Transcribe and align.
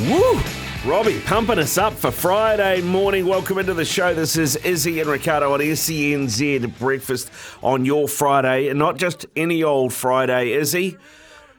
Woo! 0.00 0.38
Robbie 0.84 1.20
pumping 1.20 1.58
us 1.58 1.78
up 1.78 1.94
for 1.94 2.10
Friday 2.10 2.82
morning. 2.82 3.26
Welcome 3.26 3.56
into 3.56 3.72
the 3.72 3.86
show. 3.86 4.12
This 4.12 4.36
is 4.36 4.54
Izzy 4.56 5.00
and 5.00 5.08
Ricardo 5.08 5.54
on 5.54 5.60
SENZ 5.60 6.78
Breakfast 6.78 7.30
on 7.62 7.86
your 7.86 8.06
Friday. 8.06 8.68
And 8.68 8.78
not 8.78 8.98
just 8.98 9.24
any 9.34 9.62
old 9.62 9.94
Friday, 9.94 10.52
Izzy. 10.52 10.98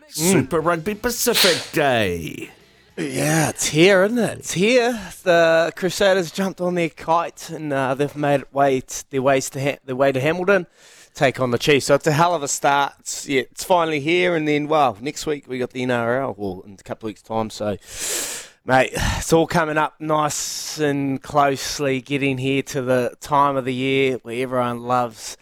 Super 0.08 0.60
Rugby 0.60 0.94
Pacific 0.94 1.72
Day. 1.74 2.52
Yeah, 2.96 3.50
it's 3.50 3.66
here, 3.68 4.04
isn't 4.04 4.20
it? 4.20 4.38
It's 4.38 4.54
here. 4.54 4.92
The 5.24 5.74
Crusaders 5.76 6.32
jumped 6.32 6.62
on 6.62 6.76
their 6.76 6.90
kite 6.90 7.50
and 7.50 7.74
uh, 7.74 7.96
they've 7.96 8.16
made 8.16 8.42
it 8.42 8.54
way 8.54 8.82
t- 8.82 9.02
their 9.10 9.24
ways 9.24 9.50
to 9.52 9.62
ha- 9.64 9.80
their 9.84 9.96
way 9.96 10.12
to 10.12 10.20
Hamilton, 10.20 10.68
take 11.18 11.40
on 11.40 11.52
the 11.52 11.58
Chiefs. 11.58 11.88
So 11.88 11.96
it's 11.96 12.08
a 12.08 12.12
hell 12.12 12.36
of 12.36 12.44
a 12.44 12.48
start. 12.48 12.94
It's, 13.00 13.28
yeah, 13.28 13.42
it's 13.42 13.64
finally 13.64 14.00
here, 14.00 14.36
and 14.36 14.48
then 14.48 14.68
well, 14.68 14.98
next 15.02 15.26
week 15.26 15.48
we 15.48 15.58
got 15.58 15.72
the 15.72 15.84
NRL. 15.84 16.38
Well, 16.38 16.64
in 16.66 16.74
a 16.74 16.78
couple 16.78 17.08
of 17.08 17.12
weeks' 17.12 17.24
time. 17.24 17.50
So, 17.50 17.78
mate, 18.64 18.92
it's 18.94 19.34
all 19.34 19.48
coming 19.48 19.78
up 19.78 20.00
nice 20.00 20.80
and 20.80 21.22
closely, 21.22 22.02
getting 22.02 22.38
here 22.38 22.62
to 22.64 22.82
the 22.82 23.16
time 23.20 23.58
of 23.58 23.66
the 23.66 23.74
year 23.74 24.18
where 24.22 24.42
everyone 24.42 24.84
loves 24.84 25.38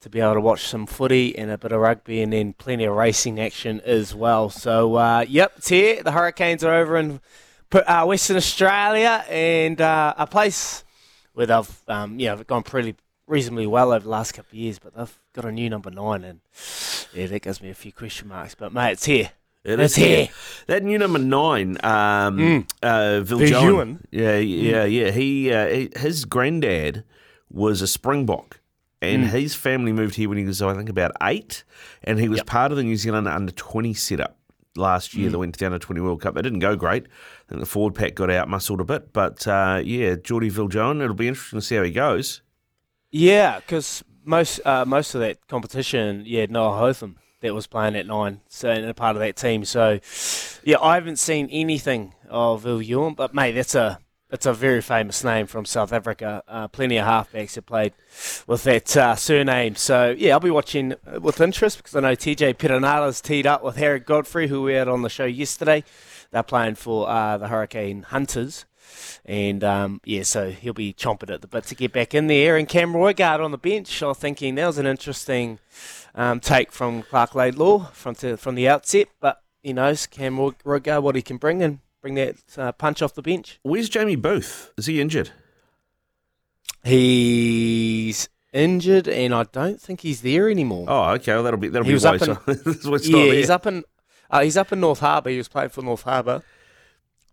to 0.00 0.08
be 0.08 0.20
able 0.20 0.34
to 0.34 0.40
watch 0.40 0.66
some 0.66 0.86
footy 0.86 1.36
and 1.36 1.50
a 1.50 1.58
bit 1.58 1.72
of 1.72 1.80
rugby 1.80 2.22
and 2.22 2.32
then 2.32 2.54
plenty 2.54 2.84
of 2.84 2.96
racing 2.96 3.38
action 3.38 3.82
as 3.84 4.14
well. 4.14 4.48
So, 4.48 4.94
uh, 4.94 5.26
yep, 5.28 5.52
it's 5.58 5.68
here. 5.68 6.02
The 6.02 6.12
Hurricanes 6.12 6.64
are 6.64 6.74
over 6.74 6.96
in 6.96 7.20
uh, 7.72 8.06
Western 8.06 8.38
Australia 8.38 9.22
and 9.28 9.78
uh, 9.78 10.14
a 10.16 10.26
place 10.26 10.82
where 11.34 11.44
they've 11.44 11.82
um, 11.88 12.18
you 12.18 12.28
know, 12.28 12.42
gone 12.44 12.62
pretty 12.62 12.96
reasonably 13.30 13.66
well 13.66 13.92
over 13.92 14.02
the 14.04 14.08
last 14.10 14.32
couple 14.32 14.50
of 14.50 14.54
years, 14.58 14.78
but 14.78 14.94
they've 14.94 15.18
got 15.32 15.44
a 15.44 15.52
new 15.52 15.70
number 15.70 15.90
nine 15.90 16.24
and 16.24 16.40
yeah, 17.14 17.26
that 17.26 17.42
gives 17.42 17.62
me 17.62 17.70
a 17.70 17.74
few 17.74 17.92
question 17.92 18.28
marks. 18.28 18.54
But, 18.54 18.72
mate, 18.72 18.92
it's 18.92 19.04
here. 19.04 19.30
It 19.62 19.78
It's 19.78 19.96
is 19.98 20.04
here. 20.04 20.28
That 20.68 20.82
new 20.82 20.96
number 20.98 21.18
nine, 21.18 21.76
um, 21.84 22.38
Mm. 22.38 22.70
uh, 22.82 23.22
Viljoen. 23.22 24.00
Yeah, 24.10 24.38
yeah, 24.38 24.84
yeah. 24.84 25.10
He, 25.10 25.52
uh, 25.52 25.68
he, 25.68 25.90
his 25.96 26.24
granddad 26.24 27.04
was 27.50 27.82
a 27.82 27.86
Springbok, 27.86 28.60
and 29.02 29.24
Mm. 29.24 29.28
his 29.30 29.54
family 29.54 29.92
moved 29.92 30.14
here 30.14 30.28
when 30.30 30.38
he 30.38 30.44
was, 30.44 30.62
I 30.62 30.72
think, 30.74 30.88
about 30.88 31.12
eight, 31.22 31.64
and 32.02 32.18
he 32.18 32.28
was 32.28 32.38
Yep. 32.38 32.46
part 32.46 32.72
of 32.72 32.78
the 32.78 32.84
New 32.84 32.96
Zealand 32.96 33.28
under 33.28 33.52
twenty 33.52 33.92
setup 33.92 34.38
last 34.76 35.10
Mm. 35.12 35.18
year. 35.18 35.30
That 35.30 35.38
went 35.38 35.54
to 35.54 35.58
the 35.58 35.66
under 35.66 35.78
twenty 35.78 36.00
World 36.00 36.22
Cup. 36.22 36.38
It 36.38 36.42
didn't 36.42 36.60
go 36.60 36.74
great. 36.74 37.04
I 37.04 37.48
think 37.50 37.60
the 37.60 37.66
forward 37.66 37.94
pack 37.94 38.14
got 38.14 38.30
out 38.30 38.48
muscled 38.48 38.80
a 38.80 38.84
bit, 38.84 39.12
but 39.12 39.46
uh, 39.46 39.82
yeah, 39.84 40.14
Geordie 40.14 40.50
Viljoen. 40.50 41.02
It'll 41.02 41.12
be 41.14 41.28
interesting 41.28 41.58
to 41.60 41.66
see 41.66 41.76
how 41.76 41.82
he 41.82 41.90
goes. 41.90 42.40
Yeah, 43.10 43.58
because 43.60 44.04
most 44.24 44.60
uh, 44.64 44.84
most 44.84 45.14
of 45.14 45.20
that 45.20 45.46
competition, 45.48 46.22
yeah, 46.26 46.46
Noah 46.48 46.76
Hotham 46.78 47.16
that 47.40 47.54
was 47.54 47.66
playing 47.66 47.96
at 47.96 48.06
nine, 48.06 48.40
so 48.48 48.70
and 48.70 48.84
a 48.86 48.94
part 48.94 49.16
of 49.16 49.20
that 49.20 49.36
team. 49.36 49.64
So, 49.64 49.98
yeah, 50.62 50.78
I 50.80 50.94
haven't 50.94 51.18
seen 51.18 51.48
anything 51.50 52.14
of 52.28 52.64
Viljoen, 52.64 53.16
but 53.16 53.34
mate, 53.34 53.52
that's 53.52 53.74
a 53.74 53.98
it's 54.30 54.46
a 54.46 54.52
very 54.52 54.80
famous 54.80 55.24
name 55.24 55.46
from 55.46 55.64
South 55.64 55.92
Africa. 55.92 56.44
Uh, 56.46 56.68
plenty 56.68 56.98
of 56.98 57.06
halfbacks 57.06 57.56
have 57.56 57.66
played 57.66 57.92
with 58.46 58.62
that 58.62 58.96
uh, 58.96 59.16
surname. 59.16 59.74
So 59.74 60.14
yeah, 60.16 60.32
I'll 60.34 60.40
be 60.40 60.50
watching 60.50 60.94
with 61.20 61.40
interest 61.40 61.78
because 61.78 61.96
I 61.96 62.00
know 62.00 62.14
TJ 62.14 62.54
Perenara's 62.54 63.20
teed 63.20 63.46
up 63.46 63.64
with 63.64 63.76
Harry 63.76 64.00
Godfrey, 64.00 64.46
who 64.46 64.62
we 64.62 64.74
had 64.74 64.86
on 64.86 65.02
the 65.02 65.10
show 65.10 65.24
yesterday. 65.24 65.82
They're 66.30 66.44
playing 66.44 66.76
for 66.76 67.08
uh, 67.08 67.38
the 67.38 67.48
Hurricane 67.48 68.02
Hunters. 68.02 68.66
And 69.24 69.62
um, 69.64 70.00
yeah, 70.04 70.22
so 70.22 70.50
he'll 70.50 70.72
be 70.72 70.92
chomping 70.92 71.30
at 71.32 71.40
the 71.42 71.46
bit 71.48 71.64
to 71.64 71.74
get 71.74 71.92
back 71.92 72.14
in 72.14 72.26
there. 72.26 72.56
And 72.56 72.68
Cam 72.68 72.92
Roigard 72.92 73.44
on 73.44 73.50
the 73.50 73.58
bench, 73.58 74.02
I'm 74.02 74.14
thinking 74.14 74.54
that 74.56 74.66
was 74.66 74.78
an 74.78 74.86
interesting 74.86 75.58
um, 76.14 76.40
take 76.40 76.72
from 76.72 77.02
Clark 77.02 77.34
Laidlaw 77.34 77.90
from 77.92 78.14
to, 78.16 78.36
from 78.36 78.54
the 78.54 78.68
outset. 78.68 79.08
But 79.20 79.42
you 79.62 79.74
know, 79.74 79.94
Cam 80.10 80.38
Roy- 80.38 80.50
Roigard 80.64 81.02
what 81.02 81.14
he 81.16 81.22
can 81.22 81.36
bring 81.36 81.62
and 81.62 81.80
bring 82.00 82.14
that 82.14 82.36
uh, 82.56 82.72
punch 82.72 83.02
off 83.02 83.14
the 83.14 83.22
bench. 83.22 83.58
Where's 83.62 83.88
Jamie 83.88 84.16
Booth? 84.16 84.72
Is 84.78 84.86
he 84.86 85.00
injured? 85.00 85.30
He's 86.82 88.28
injured, 88.52 89.06
and 89.06 89.34
I 89.34 89.44
don't 89.44 89.80
think 89.80 90.00
he's 90.00 90.22
there 90.22 90.48
anymore. 90.48 90.86
Oh, 90.88 91.10
okay. 91.12 91.34
Well, 91.34 91.42
that'll 91.42 91.60
be 91.60 91.68
that'll 91.68 91.84
He 91.84 91.90
be 91.90 91.94
was 91.94 92.04
why. 92.04 92.16
up 92.16 92.48
in- 92.48 92.56
yeah, 93.02 93.32
he's 93.32 93.50
up 93.50 93.66
in 93.66 93.84
uh, 94.30 94.40
he's 94.42 94.56
up 94.56 94.72
in 94.72 94.80
North 94.80 95.00
Harbour. 95.00 95.30
He 95.30 95.36
was 95.36 95.48
playing 95.48 95.68
for 95.70 95.82
North 95.82 96.02
Harbour. 96.02 96.42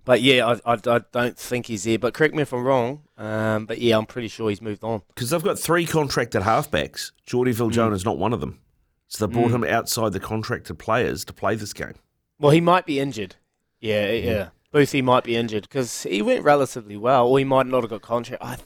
But 0.07 0.22
yeah, 0.22 0.56
I, 0.66 0.73
I, 0.73 0.78
I 0.88 1.01
don't 1.12 1.38
think 1.38 1.66
he's 1.66 1.84
there. 1.84 2.00
But 2.00 2.13
correct 2.13 2.34
me 2.34 2.41
if 2.44 2.53
I'm 2.53 2.63
wrong. 2.63 3.01
Um, 3.18 3.66
but 3.66 3.79
yeah, 3.79 3.97
I'm 3.97 4.06
pretty 4.06 4.29
sure 4.29 4.47
he's 4.50 4.62
moved 4.62 4.81
on. 4.81 5.01
because 5.09 5.31
they've 5.31 5.44
got 5.44 5.59
three 5.59 5.85
contracted 5.85 6.44
halfbacks. 6.44 7.12
Geordie 7.25 7.51
Mm. 7.51 7.69
Viljoen 7.72 7.94
is 7.94 8.06
not 8.06 8.17
one 8.17 8.31
of 8.31 8.40
them. 8.40 8.62
So 9.09 9.28
they 9.28 9.34
brought 9.34 9.51
him 9.51 9.66
outside 9.66 10.13
the 10.13 10.22
contracted 10.22 10.79
players 10.79 11.25
to 11.25 11.34
play 11.34 11.56
this 11.56 11.73
game. 11.73 11.96
Well, 12.40 12.51
he 12.53 12.62
might 12.62 12.85
be 12.85 13.01
injured. 13.01 13.35
Yeah, 13.81 14.09
yeah. 14.12 14.50
Boothie 14.73 15.03
might 15.03 15.25
be 15.25 15.35
injured 15.35 15.63
because 15.63 16.03
he 16.03 16.22
went 16.22 16.46
relatively 16.46 16.96
well, 16.96 17.28
or 17.28 17.38
he 17.40 17.44
might 17.46 17.67
not 17.67 17.84
have 17.84 17.90
got 17.90 18.01
contract. 18.01 18.41
I, 18.44 18.57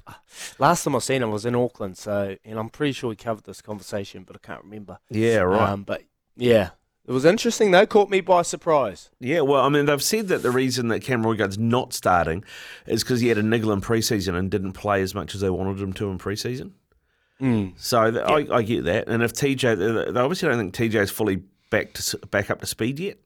last 0.60 0.84
time 0.84 0.96
I 0.96 1.00
seen 1.00 1.24
him 1.24 1.32
was 1.32 1.46
in 1.46 1.56
Auckland, 1.56 1.98
so 1.98 2.36
and 2.46 2.60
I'm 2.60 2.70
pretty 2.70 2.92
sure 2.94 3.10
we 3.10 3.16
covered 3.16 3.46
this 3.46 3.62
conversation, 3.64 4.24
but 4.24 4.36
I 4.36 4.40
can't 4.46 4.64
remember. 4.64 5.00
Yeah, 5.10 5.38
right. 5.38 5.70
Um, 5.70 5.84
but 5.84 6.04
yeah, 6.36 6.70
it 7.08 7.12
was 7.12 7.26
interesting 7.26 7.72
though. 7.72 7.86
Caught 7.86 8.10
me 8.10 8.22
by 8.22 8.42
surprise. 8.44 9.10
yeah, 9.20 9.42
well, 9.42 9.62
I 9.62 9.70
mean, 9.70 9.86
they've 9.86 10.02
said 10.04 10.28
that 10.30 10.44
the 10.44 10.52
reason 10.52 10.90
that 10.90 11.02
Cam 11.02 11.24
Roigard's 11.24 11.58
not 11.58 11.94
starting 11.94 12.44
is 12.86 13.04
because 13.04 13.22
he 13.22 13.28
had 13.28 13.38
a 13.38 13.44
niggle 13.44 13.72
in 13.72 13.82
preseason 13.82 14.36
and 14.36 14.50
didn't 14.52 14.74
play 14.74 15.02
as 15.02 15.16
much 15.16 15.36
as 15.36 15.42
they 15.42 15.50
wanted 15.50 15.80
him 15.80 15.94
to 15.94 16.10
in 16.10 16.18
preseason. 16.18 16.72
Mm. 17.42 17.74
So 17.76 18.12
th- 18.12 18.24
I, 18.24 18.56
I 18.56 18.62
get 18.62 18.84
that. 18.86 19.08
And 19.08 19.24
if 19.24 19.34
TJ, 19.34 19.78
they 19.78 20.12
they 20.12 20.20
obviously 20.20 20.48
don't 20.48 20.58
think 20.60 20.76
TJ's 20.76 21.10
fully 21.12 21.42
back 21.72 21.94
to 21.94 22.18
back 22.28 22.52
up 22.52 22.60
to 22.60 22.68
speed 22.68 23.00
yet. 23.00 23.18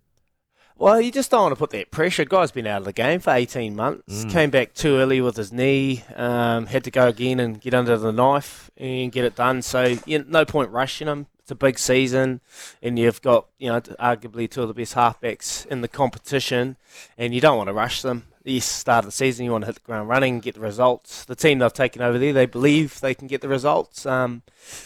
Well, 0.77 0.99
you 0.99 1.09
just 1.11 1.31
don't 1.31 1.43
want 1.43 1.51
to 1.53 1.59
put 1.59 1.69
that 1.69 1.89
pressure. 1.91 2.25
Guy's 2.25 2.51
been 2.51 2.67
out 2.67 2.79
of 2.79 2.85
the 2.85 2.91
game 2.91 3.21
for 3.21 3.31
18 3.31 3.77
months. 3.77 4.25
Came 4.25 4.49
back 4.49 4.73
too 4.73 4.97
early 4.97 5.21
with 5.21 5.37
his 5.37 5.53
knee. 5.53 6.03
Um, 6.15 6.65
had 6.65 6.83
to 6.83 6.91
go 6.91 7.07
again 7.07 7.39
and 7.39 7.61
get 7.61 7.73
under 7.73 7.97
the 7.97 8.11
knife 8.11 8.69
and 8.75 9.09
get 9.09 9.23
it 9.23 9.37
done. 9.37 9.61
So, 9.61 9.95
you 10.05 10.19
know, 10.19 10.25
no 10.27 10.45
point 10.45 10.71
rushing 10.71 11.07
him. 11.07 11.27
It's 11.45 11.51
a 11.51 11.55
big 11.55 11.77
season, 11.77 12.41
and 12.81 12.97
you've 12.97 13.21
got, 13.21 13.45
you 13.59 13.69
know, 13.69 13.79
arguably 13.79 14.49
two 14.49 14.63
of 14.63 14.67
the 14.67 14.73
best 14.73 14.95
halfbacks 14.95 15.63
in 15.67 15.81
the 15.81 15.87
competition, 15.87 16.75
and 17.19 17.35
you 17.35 17.39
don't 17.39 17.55
want 17.55 17.67
to 17.67 17.73
rush 17.73 18.01
them. 18.01 18.23
The 18.41 18.59
start 18.59 19.05
of 19.05 19.09
the 19.09 19.11
season, 19.11 19.45
you 19.45 19.51
want 19.51 19.61
to 19.61 19.67
hit 19.67 19.75
the 19.75 19.81
ground 19.81 20.09
running, 20.09 20.39
get 20.39 20.55
the 20.55 20.61
results. 20.61 21.23
The 21.23 21.35
team 21.35 21.59
they've 21.59 21.71
taken 21.71 22.01
over 22.01 22.17
there, 22.17 22.33
they 22.33 22.47
believe 22.47 22.99
they 22.99 23.13
can 23.13 23.27
get 23.27 23.41
the 23.41 23.47
results. 23.47 24.07
Um, 24.07 24.41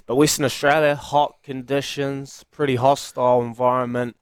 but 0.06 0.18
Western 0.18 0.44
Australia, 0.44 0.98
hot 0.98 1.38
conditions, 1.44 2.44
pretty 2.52 2.76
hostile 2.76 3.42
environment 3.42 4.18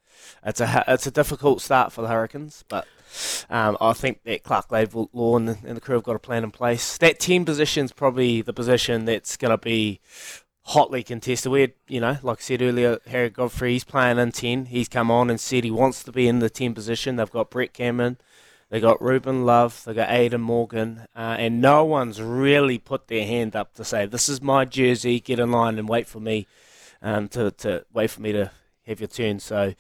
it's 0.46 0.62
a 0.62 0.84
it's 0.88 1.08
a 1.08 1.12
difficult 1.12 1.62
start 1.62 1.92
for 1.92 2.02
the 2.02 2.08
Hurricanes, 2.08 2.64
but 2.68 2.88
um, 3.50 3.78
I 3.82 3.94
think 3.94 4.24
that 4.24 4.44
Clark 4.44 4.72
Law 4.72 5.38
and 5.38 5.48
the, 5.48 5.58
and 5.66 5.78
the 5.78 5.82
crew 5.82 5.96
have 5.96 6.04
got 6.04 6.16
a 6.16 6.20
plan 6.20 6.44
in 6.44 6.52
place. 6.52 6.98
That 6.98 7.20
team 7.20 7.46
position's 7.46 7.92
probably 7.92 8.42
the 8.42 8.54
position 8.54 9.06
that's 9.06 9.38
going 9.38 9.52
to 9.52 9.58
be 9.58 10.00
hotly 10.68 11.02
contested. 11.02 11.50
We 11.50 11.62
had, 11.62 11.74
you 11.88 12.02
know, 12.02 12.18
like 12.22 12.40
I 12.40 12.42
said 12.42 12.62
earlier, 12.62 13.00
Harry 13.08 13.30
Godfrey, 13.30 13.74
he's 13.74 13.86
playing 13.86 14.18
in 14.18 14.34
10. 14.34 14.66
He's 14.66 14.90
come 14.90 15.10
on 15.10 15.30
and 15.30 15.40
said 15.40 15.64
he 15.64 15.72
wants 15.72 16.04
to 16.04 16.12
be 16.12 16.28
in 16.28 16.40
the 16.40 16.50
10 16.50 16.74
position. 16.74 17.16
They've 17.16 17.32
got 17.32 17.50
Brett 17.50 17.74
Cameron, 17.74 18.18
they've 18.70 18.82
got 18.82 19.02
Ruben 19.02 19.46
Love, 19.46 19.82
they've 19.86 19.96
got 19.96 20.12
Aidan 20.12 20.42
Morgan, 20.42 21.08
uh, 21.16 21.38
and 21.40 21.62
no 21.62 21.86
one's 21.86 22.22
really 22.22 22.78
put 22.78 23.08
their 23.08 23.26
hand 23.26 23.56
up 23.56 23.76
to 23.76 23.86
say, 23.86 24.06
this 24.06 24.28
is 24.28 24.42
my 24.42 24.66
jersey, 24.66 25.22
get 25.22 25.40
in 25.40 25.52
line 25.52 25.80
and 25.80 25.88
wait 25.88 26.06
for 26.06 26.20
me 26.20 26.48
um, 27.02 27.30
to, 27.30 27.52
to 27.52 27.86
wait 27.94 28.10
for 28.10 28.22
me 28.22 28.34
to 28.34 28.52
have 28.86 29.00
your 29.00 29.08
turn. 29.08 29.40
So, 29.40 29.74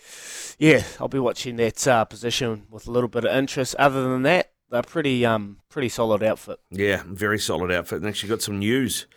yeah, 0.57 0.83
I'll 1.01 1.09
be 1.09 1.19
watching 1.19 1.57
that 1.57 1.85
uh, 1.85 2.05
position 2.05 2.65
with 2.69 2.87
a 2.87 2.91
little 2.91 3.09
bit 3.09 3.25
of 3.25 3.35
interest. 3.35 3.75
Other 3.75 4.03
than 4.03 4.23
that, 4.23 4.51
they're 4.69 4.81
pretty 4.81 5.25
um 5.25 5.59
pretty 5.69 5.87
solid 5.87 6.21
outfit. 6.21 6.59
Yeah, 6.69 7.03
very 7.05 7.39
solid 7.39 7.71
outfit. 7.71 7.99
And 7.99 8.07
actually 8.07 8.27
got 8.27 8.41
some 8.41 8.59
news. 8.59 9.07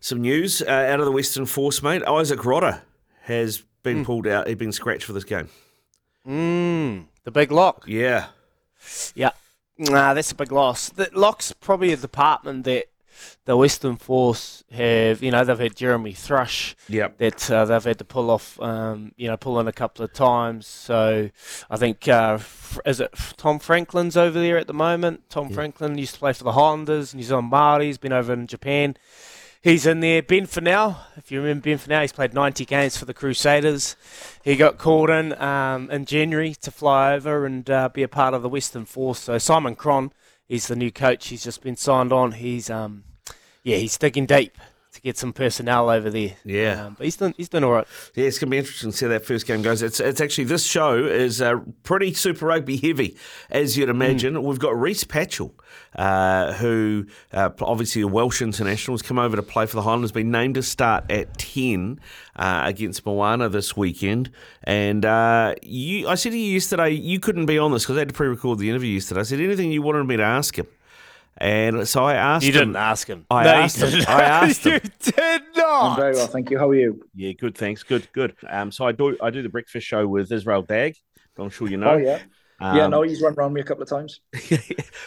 Some 0.00 0.22
news 0.22 0.62
uh, 0.62 0.70
out 0.70 0.98
of 1.00 1.06
the 1.06 1.12
Western 1.12 1.46
Force, 1.46 1.82
mate. 1.82 2.02
Izack 2.02 2.38
Rodda 2.38 2.80
has 3.24 3.62
been 3.82 4.04
pulled 4.04 4.26
out. 4.26 4.46
He's 4.46 4.56
been 4.56 4.72
scratched 4.72 5.04
for 5.04 5.12
this 5.12 5.24
game. 5.24 5.48
Mm, 6.26 7.06
the 7.24 7.30
big 7.30 7.50
lock. 7.52 7.84
Yeah. 7.86 8.26
Yeah. 9.14 9.30
Nah, 9.78 10.14
that's 10.14 10.32
a 10.32 10.34
big 10.34 10.52
loss. 10.52 10.88
The 10.90 11.10
lock's 11.14 11.52
probably 11.52 11.92
a 11.92 11.96
department 11.96 12.64
that 12.64 12.86
the 13.44 13.56
Western 13.56 13.96
Force 13.96 14.64
have, 14.70 15.22
you 15.22 15.30
know, 15.30 15.44
they've 15.44 15.58
had 15.58 15.76
Jeremy 15.76 16.12
Thrush 16.12 16.74
Yep. 16.88 17.18
that 17.18 17.50
uh, 17.50 17.64
they've 17.66 17.84
had 17.84 17.98
to 17.98 18.04
pull 18.04 18.30
off, 18.30 18.60
um, 18.60 19.12
you 19.16 19.28
know, 19.28 19.36
pull 19.36 19.60
in 19.60 19.68
a 19.68 19.72
couple 19.72 20.04
of 20.04 20.12
times. 20.14 20.66
So 20.66 21.30
I 21.70 21.76
think, 21.76 22.08
uh, 22.08 22.34
F- 22.40 22.78
is 22.86 23.00
it 23.00 23.12
Tom 23.36 23.58
Franklin's 23.58 24.16
over 24.16 24.38
there 24.40 24.56
at 24.58 24.66
the 24.66 24.72
moment? 24.74 25.28
Tom 25.28 25.50
Franklin 25.50 25.98
used 25.98 26.14
to 26.14 26.20
play 26.20 26.32
for 26.32 26.44
the 26.44 26.52
Highlanders, 26.52 27.14
New 27.14 27.22
Zealand 27.22 27.50
Maoris, 27.50 27.98
been 27.98 28.12
over 28.12 28.32
in 28.32 28.46
Japan. 28.46 28.96
He's 29.62 29.84
in 29.84 30.00
there. 30.00 30.22
Ben 30.22 30.46
Funnell, 30.46 30.96
if 31.18 31.30
you 31.30 31.38
remember 31.38 31.64
Ben 31.64 31.76
Funnell, 31.76 32.00
he's 32.00 32.12
played 32.12 32.32
90 32.32 32.64
games 32.64 32.96
for 32.96 33.04
the 33.04 33.12
Crusaders. 33.12 33.94
He 34.42 34.56
got 34.56 34.78
called 34.78 35.10
in 35.10 35.34
um, 35.34 35.90
in 35.90 36.06
January 36.06 36.54
to 36.62 36.70
fly 36.70 37.12
over 37.12 37.44
and 37.44 37.68
uh, 37.68 37.90
be 37.90 38.02
a 38.02 38.08
part 38.08 38.32
of 38.32 38.40
the 38.40 38.48
Western 38.48 38.86
Force. 38.86 39.18
So 39.18 39.36
Simon 39.36 39.74
Cron, 39.74 40.12
he's 40.48 40.68
the 40.68 40.76
new 40.76 40.90
coach. 40.90 41.28
He's 41.28 41.44
just 41.44 41.60
been 41.60 41.76
signed 41.76 42.10
on. 42.10 42.32
He's 42.32 42.70
um, 42.70 43.04
yeah, 43.62 43.76
he's 43.76 43.98
digging 43.98 44.24
deep 44.24 44.56
to 45.00 45.08
get 45.08 45.16
some 45.16 45.32
personnel 45.32 45.90
over 45.90 46.10
there. 46.10 46.36
Yeah. 46.44 46.86
um, 46.86 46.94
but 46.94 47.04
he's 47.04 47.16
doing 47.16 47.34
he's 47.36 47.48
doing 47.48 47.64
all 47.64 47.72
right. 47.72 47.86
Yeah, 48.14 48.26
it's 48.26 48.38
going 48.38 48.48
to 48.48 48.50
be 48.50 48.58
interesting 48.58 48.90
to 48.90 48.96
see 48.96 49.06
how 49.06 49.10
that 49.10 49.24
first 49.24 49.46
game 49.46 49.62
goes. 49.62 49.82
It's, 49.82 50.00
it's 50.00 50.20
actually, 50.20 50.44
this 50.44 50.64
show 50.64 50.96
is 51.04 51.40
uh, 51.40 51.56
pretty 51.82 52.12
Super 52.14 52.46
Rugby 52.46 52.76
heavy, 52.76 53.16
as 53.50 53.76
you'd 53.76 53.88
imagine. 53.88 54.42
We've 54.42 54.58
got 54.58 54.78
Rhys 54.78 55.04
Patchell, 55.04 55.52
uh, 55.96 56.52
who 56.54 57.06
uh, 57.32 57.50
obviously 57.60 58.02
a 58.02 58.08
Welsh 58.08 58.42
international, 58.42 58.94
has 58.94 59.02
come 59.02 59.18
over 59.18 59.36
to 59.36 59.42
play 59.42 59.66
for 59.66 59.76
the 59.76 59.82
Highlanders, 59.82 60.12
been 60.12 60.30
named 60.30 60.56
to 60.56 60.62
start 60.62 61.10
at 61.10 61.38
10 61.38 62.00
uh, 62.36 62.62
against 62.64 63.04
Moana 63.06 63.48
this 63.48 63.76
weekend. 63.76 64.30
And 64.64 65.04
uh, 65.04 65.54
you, 65.62 66.08
I 66.08 66.14
said 66.14 66.32
to 66.32 66.38
you 66.38 66.54
yesterday, 66.54 66.90
you 66.90 67.20
couldn't 67.20 67.46
be 67.46 67.58
on 67.58 67.72
this 67.72 67.84
because 67.84 67.96
I 67.96 68.00
had 68.00 68.08
to 68.08 68.14
pre 68.14 68.28
record 68.28 68.58
the 68.58 68.68
interview 68.68 68.94
yesterday. 68.94 69.20
I 69.20 69.24
said, 69.24 69.40
anything 69.40 69.72
you 69.72 69.82
wanted 69.82 70.04
me 70.04 70.16
to 70.16 70.22
ask 70.22 70.58
him? 70.58 70.66
And 71.40 71.88
so 71.88 72.04
I 72.04 72.14
asked 72.14 72.44
You 72.44 72.52
didn't 72.52 72.76
ask 72.76 73.08
him. 73.08 73.24
I 73.30 73.44
no, 73.44 73.50
asked 73.50 73.78
you 73.78 73.86
him. 73.86 73.90
didn't. 73.92 74.08
I 74.10 74.22
asked 74.42 74.64
him. 74.64 74.72
you 74.74 74.90
did 75.12 75.42
I'm 75.64 75.96
very 75.96 76.14
well, 76.14 76.26
thank 76.26 76.50
you. 76.50 76.58
How 76.58 76.68
are 76.68 76.74
you? 76.74 77.02
Yeah, 77.14 77.32
good. 77.32 77.56
Thanks. 77.56 77.82
Good. 77.82 78.06
Good. 78.12 78.34
Um, 78.48 78.70
so 78.70 78.84
I 78.86 78.92
do. 78.92 79.16
I 79.22 79.30
do 79.30 79.42
the 79.42 79.48
breakfast 79.48 79.86
show 79.86 80.06
with 80.06 80.30
Israel 80.30 80.62
Dagg. 80.62 80.96
I'm 81.38 81.48
sure 81.48 81.68
you 81.68 81.78
know. 81.78 81.92
Oh 81.92 81.96
yeah, 81.96 82.18
yeah. 82.60 82.84
Um, 82.84 82.90
No, 82.90 83.00
he's 83.02 83.22
run 83.22 83.34
around 83.34 83.54
me 83.54 83.62
a 83.62 83.64
couple 83.64 83.82
of 83.82 83.88
times. 83.88 84.20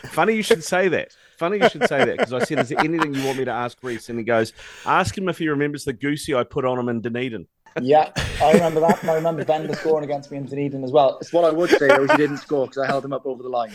Funny 0.07 0.33
you 0.35 0.41
should 0.41 0.63
say 0.63 0.87
that. 0.87 1.09
Funny 1.37 1.57
you 1.59 1.69
should 1.69 1.87
say 1.87 2.03
that 2.05 2.17
because 2.17 2.33
I 2.33 2.39
said, 2.39 2.57
"Is 2.59 2.69
there 2.69 2.79
anything 2.79 3.13
you 3.13 3.23
want 3.25 3.37
me 3.37 3.45
to 3.45 3.51
ask 3.51 3.77
Rhys?" 3.83 4.09
And 4.09 4.17
he 4.17 4.25
goes, 4.25 4.53
"Ask 4.85 5.15
him 5.15 5.29
if 5.29 5.37
he 5.37 5.47
remembers 5.49 5.83
the 5.83 5.93
goosey 5.93 6.33
I 6.33 6.43
put 6.43 6.65
on 6.65 6.79
him 6.79 6.89
in 6.89 7.01
Dunedin." 7.01 7.47
Yeah, 7.81 8.11
I 8.41 8.51
remember 8.51 8.79
that, 8.81 9.01
and 9.01 9.09
I 9.09 9.15
remember 9.15 9.43
Bender 9.43 9.73
scoring 9.75 10.03
against 10.03 10.31
me 10.31 10.37
in 10.37 10.45
Dunedin 10.45 10.83
as 10.83 10.91
well. 10.91 11.17
It's 11.19 11.33
what 11.33 11.43
I 11.43 11.51
would 11.51 11.71
say 11.71 11.87
though 11.87 12.03
is 12.03 12.11
he 12.11 12.17
didn't 12.17 12.37
score 12.37 12.67
because 12.67 12.83
I 12.83 12.87
held 12.87 13.03
him 13.03 13.13
up 13.13 13.25
over 13.25 13.41
the 13.41 13.49
line. 13.49 13.73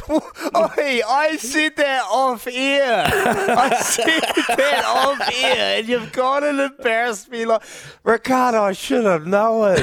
Oi, 0.10 1.02
I 1.08 1.38
said 1.40 1.76
that 1.76 2.04
off 2.10 2.48
air. 2.48 3.06
I 3.06 3.80
said 3.82 4.22
that 4.58 4.84
off 4.86 5.22
air, 5.44 5.80
and 5.80 5.88
you've 5.88 6.12
gone 6.12 6.44
and 6.44 6.60
embarrassed 6.60 7.30
me. 7.30 7.46
Like, 7.46 7.62
Ricardo, 8.04 8.64
I 8.64 8.72
should 8.72 9.06
have 9.06 9.28
known. 9.28 9.78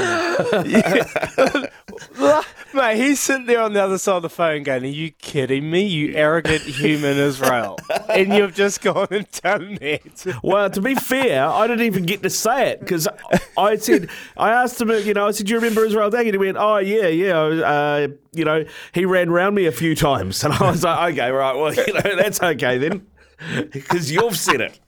Mate, 2.77 2.99
he's 2.99 3.21
sitting 3.21 3.47
there 3.47 3.63
on 3.63 3.73
the 3.73 3.83
other 3.83 3.97
side 3.97 4.17
of 4.17 4.23
the 4.23 4.29
phone 4.29 4.63
going, 4.63 4.85
Are 4.85 4.87
you 4.87 5.11
kidding 5.11 5.71
me, 5.71 5.87
you 5.87 6.15
arrogant 6.15 6.61
human 6.61 7.17
Israel? 7.17 7.79
And 8.11 8.33
you've 8.33 8.55
just 8.55 8.83
gone 8.83 9.09
and 9.11 9.31
done 9.43 9.79
that. 9.81 10.41
Well, 10.43 10.69
to 10.71 10.81
be 10.81 10.95
fair, 10.95 11.47
I 11.47 11.67
didn't 11.67 11.87
even 11.87 12.05
get 12.05 12.23
to 12.23 12.31
say 12.31 12.71
it 12.71 12.81
because 12.81 13.09
I 13.57 13.77
said 13.77 14.11
I 14.37 14.51
asked 14.51 14.81
him. 14.81 14.91
You 14.91 15.15
know, 15.15 15.27
I 15.27 15.31
said, 15.31 15.47
"Do 15.47 15.53
you 15.53 15.59
remember 15.59 15.85
Israel 15.85 16.11
Dagg?" 16.11 16.27
And 16.27 16.35
he 16.35 16.39
went, 16.39 16.57
"Oh 16.59 16.79
yeah, 16.79 17.07
yeah." 17.09 17.39
Uh, 17.39 18.09
you 18.33 18.45
know, 18.45 18.65
he 18.93 19.05
ran 19.05 19.31
round 19.31 19.55
me 19.55 19.67
a 19.67 19.73
few 19.73 19.95
times, 19.95 20.45
and 20.45 20.53
I 20.53 20.71
was 20.71 20.85
like, 20.85 21.15
"Okay, 21.15 21.31
right. 21.31 21.57
Well, 21.57 21.75
you 21.75 21.93
know, 21.93 22.17
that's 22.17 22.43
okay 22.43 22.79
then." 22.79 23.07
Because 23.71 24.11
you've 24.11 24.39
said 24.39 24.61
it. 24.61 24.81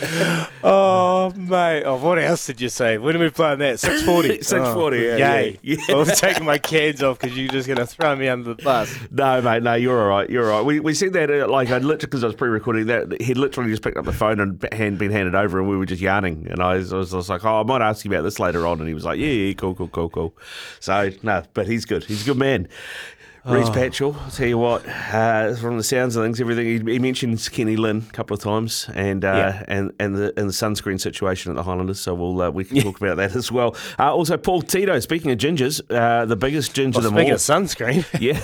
Oh, 0.62 1.30
mate. 1.36 1.84
Oh, 1.84 1.96
what 1.96 2.18
else 2.18 2.46
did 2.46 2.60
you 2.60 2.68
say? 2.68 2.98
When 2.98 3.16
are 3.16 3.18
we 3.18 3.30
playing 3.30 3.60
that? 3.60 3.80
640. 3.80 4.42
640, 4.42 4.98
yeah, 4.98 5.16
Yay. 5.16 5.58
yeah, 5.62 5.76
yeah. 5.88 5.96
I'm 5.96 6.04
taking 6.06 6.44
my 6.44 6.58
cans 6.58 7.02
off 7.02 7.18
because 7.18 7.36
you're 7.36 7.48
just 7.50 7.66
going 7.66 7.78
to 7.78 7.86
throw 7.86 8.14
me 8.14 8.28
under 8.28 8.54
the 8.54 8.62
bus. 8.62 8.94
No, 9.10 9.40
mate, 9.40 9.62
no, 9.62 9.74
you're 9.74 10.00
all 10.00 10.08
right. 10.08 10.28
You're 10.28 10.50
all 10.50 10.58
right. 10.58 10.66
We, 10.66 10.80
we 10.80 10.92
said 10.94 11.14
that, 11.14 11.30
uh, 11.30 11.48
like, 11.48 11.70
I'd 11.70 11.82
literally, 11.82 12.06
because 12.06 12.24
I 12.24 12.26
was 12.26 12.36
pre 12.36 12.48
recording 12.50 12.86
that, 12.86 13.20
he'd 13.20 13.38
literally 13.38 13.70
just 13.70 13.82
picked 13.82 13.96
up 13.96 14.04
the 14.04 14.12
phone 14.12 14.38
and 14.40 14.66
hand, 14.72 14.98
been 14.98 15.10
handed 15.12 15.34
over, 15.34 15.58
and 15.58 15.68
we 15.68 15.76
were 15.76 15.86
just 15.86 16.02
yarning. 16.02 16.46
And 16.50 16.60
I 16.62 16.76
was, 16.76 16.92
I 16.92 16.96
was, 16.96 17.14
I 17.14 17.16
was 17.16 17.28
like, 17.30 17.44
oh, 17.44 17.60
I 17.60 17.62
might 17.62 17.82
ask 17.82 18.04
you 18.04 18.10
about 18.10 18.22
this 18.22 18.38
later 18.38 18.66
on. 18.66 18.80
And 18.80 18.88
he 18.88 18.94
was 18.94 19.04
like, 19.04 19.18
yeah, 19.18 19.26
yeah, 19.28 19.54
cool, 19.54 19.74
cool, 19.74 19.88
cool, 19.88 20.10
cool. 20.10 20.36
So, 20.78 21.10
no, 21.22 21.42
but 21.54 21.66
he's 21.66 21.84
good. 21.84 22.04
He's 22.04 22.22
a 22.22 22.26
good 22.26 22.38
man. 22.38 22.68
Rhys 23.46 23.70
Patchell, 23.70 24.14
I'll 24.20 24.30
tell 24.30 24.46
you 24.46 24.58
what, 24.58 24.86
uh, 24.86 25.54
from 25.54 25.78
the 25.78 25.82
sounds 25.82 26.14
of 26.14 26.22
things, 26.24 26.40
everything 26.40 26.66
he, 26.86 26.92
he 26.92 26.98
mentions 26.98 27.48
Kenny 27.48 27.74
Lynn 27.76 28.04
a 28.08 28.12
couple 28.12 28.34
of 28.34 28.42
times, 28.42 28.88
and 28.94 29.24
uh, 29.24 29.28
Yeah. 29.28 29.64
and 29.66 29.92
and 29.98 30.14
the 30.14 30.26
and 30.38 30.48
the 30.48 30.52
sunscreen 30.52 31.00
situation 31.00 31.50
at 31.50 31.56
the 31.56 31.62
Highlanders. 31.62 31.98
So 32.00 32.14
we'll 32.14 32.40
uh, 32.42 32.50
we 32.50 32.64
can 32.64 32.80
talk 32.82 33.00
about 33.00 33.16
that 33.16 33.34
as 33.36 33.50
well. 33.50 33.74
Uh, 33.98 34.14
also, 34.14 34.36
Paul 34.36 34.60
Tito. 34.62 34.98
Speaking 35.00 35.30
of 35.30 35.38
gingers, 35.38 35.80
uh, 35.90 36.26
the 36.26 36.36
biggest 36.36 36.74
ginger 36.74 36.98
Well, 36.98 37.06
of 37.08 37.14
them 37.14 37.18
speaking 37.18 37.32
all. 37.32 37.36
of 37.36 37.64
sunscreen, 37.66 38.04
Yeah, 38.20 38.38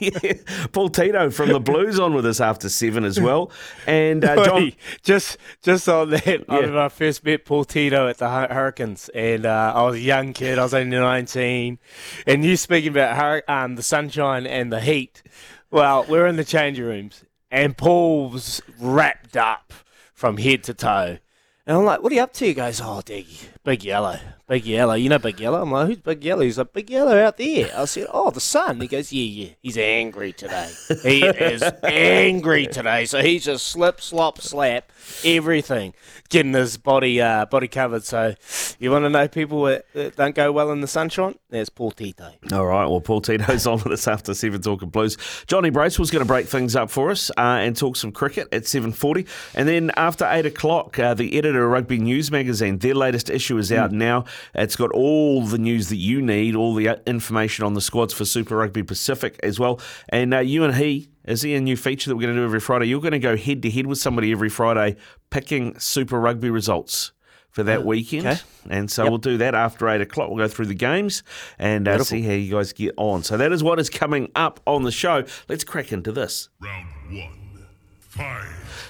yeah. 0.00 0.66
Paul 0.72 0.88
Tito 0.88 1.30
from 1.30 1.50
the 1.50 1.60
Blues 1.60 1.98
on 2.00 2.14
with 2.14 2.24
us 2.24 2.40
after 2.40 2.68
seven 2.70 3.04
as 3.04 3.20
well, 3.20 3.50
and 3.86 4.24
uh, 4.24 4.42
John. 4.44 4.72
Just 5.02 5.36
just 5.62 5.88
on 5.88 6.10
that, 6.10 6.26
I 6.26 6.30
Yeah. 6.30 6.56
remember 6.56 6.80
I 6.80 6.88
first 6.88 7.24
met 7.24 7.44
Paul 7.44 7.64
Tito 7.64 8.08
at 8.08 8.18
the 8.18 8.28
Hurricanes, 8.28 9.10
and 9.10 9.44
uh, 9.44 9.72
I 9.76 9.82
was 9.82 9.96
a 9.96 10.00
young 10.00 10.32
kid. 10.32 10.58
I 10.58 10.62
was 10.62 10.72
only 10.74 10.96
19, 10.96 11.78
and 12.26 12.44
you 12.44 12.56
speaking 12.56 12.90
about 12.90 13.16
hur- 13.16 13.42
um, 13.48 13.76
the 13.76 13.82
sunshine 13.98 14.46
and 14.46 14.72
the 14.72 14.80
heat. 14.80 15.24
Well, 15.72 16.06
we're 16.08 16.28
in 16.28 16.36
the 16.36 16.44
changing 16.44 16.84
rooms, 16.84 17.24
and 17.50 17.76
Paul's 17.76 18.62
wrapped 18.78 19.36
up 19.36 19.72
from 20.14 20.36
head 20.36 20.62
to 20.64 20.74
toe. 20.74 21.18
And 21.66 21.76
I'm 21.76 21.84
like, 21.84 22.00
what 22.00 22.12
are 22.12 22.14
you 22.14 22.22
up 22.22 22.32
to? 22.34 22.46
He 22.46 22.54
goes, 22.54 22.80
oh, 22.80 23.02
Diggy, 23.04 23.48
Big 23.68 23.84
Yellow. 23.84 24.18
Big 24.48 24.64
Yellow. 24.64 24.94
You 24.94 25.10
know 25.10 25.18
Big 25.18 25.38
Yellow? 25.38 25.60
I'm 25.60 25.70
like, 25.70 25.88
who's 25.88 25.98
Big 25.98 26.24
Yellow? 26.24 26.40
He's 26.40 26.56
like, 26.56 26.72
Big 26.72 26.88
Yellow 26.88 27.18
out 27.18 27.36
there. 27.36 27.70
I 27.76 27.84
said, 27.84 28.06
oh, 28.10 28.30
the 28.30 28.40
sun. 28.40 28.80
He 28.80 28.88
goes, 28.88 29.12
yeah, 29.12 29.22
yeah. 29.22 29.50
He's 29.60 29.76
angry 29.76 30.32
today. 30.32 30.70
He 31.02 31.22
is 31.22 31.62
angry 31.84 32.66
today. 32.66 33.04
So 33.04 33.20
he's 33.20 33.44
just 33.44 33.66
slip, 33.66 34.00
slop, 34.00 34.40
slap, 34.40 34.90
everything. 35.22 35.92
Getting 36.30 36.54
his 36.54 36.78
body 36.78 37.20
uh, 37.20 37.44
body 37.44 37.68
covered. 37.68 38.04
So 38.04 38.34
you 38.78 38.90
want 38.90 39.04
to 39.04 39.10
know 39.10 39.28
people 39.28 39.64
that, 39.64 39.84
that 39.92 40.16
don't 40.16 40.34
go 40.34 40.50
well 40.50 40.72
in 40.72 40.80
the 40.80 40.86
sunshine? 40.86 41.38
There's 41.50 41.68
Paul 41.68 41.90
Tito. 41.90 42.32
All 42.52 42.66
right, 42.66 42.86
well, 42.86 43.00
Paul 43.00 43.20
Tito's 43.20 43.66
on 43.66 43.82
with 43.82 43.92
us 43.92 44.08
after 44.08 44.32
seven 44.32 44.62
talking 44.62 44.88
blues. 44.88 45.18
Johnny 45.46 45.70
Bracewell's 45.70 46.10
going 46.10 46.24
to 46.24 46.28
break 46.28 46.46
things 46.46 46.74
up 46.74 46.90
for 46.90 47.10
us 47.10 47.30
uh, 47.36 47.60
and 47.60 47.76
talk 47.76 47.96
some 47.96 48.12
cricket 48.12 48.48
at 48.52 48.66
seven 48.66 48.92
forty, 48.92 49.26
and 49.54 49.68
then 49.68 49.90
after 49.96 50.26
eight 50.30 50.46
o'clock, 50.46 50.98
uh, 50.98 51.12
the 51.12 51.36
editor 51.36 51.64
of 51.66 51.70
Rugby 51.70 51.98
News 51.98 52.30
magazine, 52.30 52.78
their 52.78 52.94
latest 52.94 53.28
issue 53.28 53.57
is 53.58 53.72
out 53.72 53.92
now. 53.92 54.24
It's 54.54 54.76
got 54.76 54.90
all 54.92 55.42
the 55.42 55.58
news 55.58 55.88
that 55.88 55.96
you 55.96 56.22
need, 56.22 56.54
all 56.54 56.74
the 56.74 56.88
uh, 56.88 56.96
information 57.06 57.64
on 57.64 57.74
the 57.74 57.80
squads 57.80 58.14
for 58.14 58.24
Super 58.24 58.56
Rugby 58.56 58.82
Pacific 58.82 59.38
as 59.42 59.58
well, 59.60 59.80
and 60.08 60.32
uh, 60.34 60.38
you 60.40 60.64
and 60.64 60.74
he. 60.76 61.08
Is 61.24 61.42
he 61.42 61.54
a 61.54 61.60
new 61.60 61.76
feature 61.76 62.08
that 62.08 62.16
we're 62.16 62.22
going 62.22 62.34
to 62.36 62.40
do 62.40 62.44
every 62.44 62.60
Friday? 62.60 62.86
You're 62.86 63.02
going 63.02 63.12
to 63.12 63.18
go 63.18 63.36
head 63.36 63.60
to 63.62 63.70
head 63.70 63.86
with 63.86 63.98
somebody 63.98 64.32
every 64.32 64.48
Friday, 64.48 64.96
picking 65.28 65.78
Super 65.78 66.18
Rugby 66.18 66.48
results 66.48 67.12
for 67.50 67.62
that 67.64 67.84
weekend. 67.84 68.26
okay. 68.26 68.40
And 68.70 68.90
so 68.90 69.02
Yep. 69.02 69.10
we'll 69.10 69.18
do 69.18 69.36
that 69.38 69.54
after 69.54 69.88
eight 69.90 70.00
o'clock. 70.00 70.28
We'll 70.30 70.38
go 70.38 70.48
through 70.48 70.66
the 70.66 70.74
games 70.74 71.22
and 71.58 71.86
uh, 71.86 71.98
see 72.02 72.22
how 72.22 72.32
you 72.32 72.50
guys 72.52 72.72
get 72.72 72.94
on. 72.96 73.24
So 73.24 73.36
that 73.36 73.52
is 73.52 73.62
what 73.62 73.78
is 73.78 73.90
coming 73.90 74.30
up 74.34 74.60
on 74.66 74.84
the 74.84 74.90
show. 74.90 75.24
Let's 75.50 75.64
crack 75.64 75.92
into 75.92 76.12
this. 76.12 76.48
Round 76.60 76.86
one. 77.10 77.47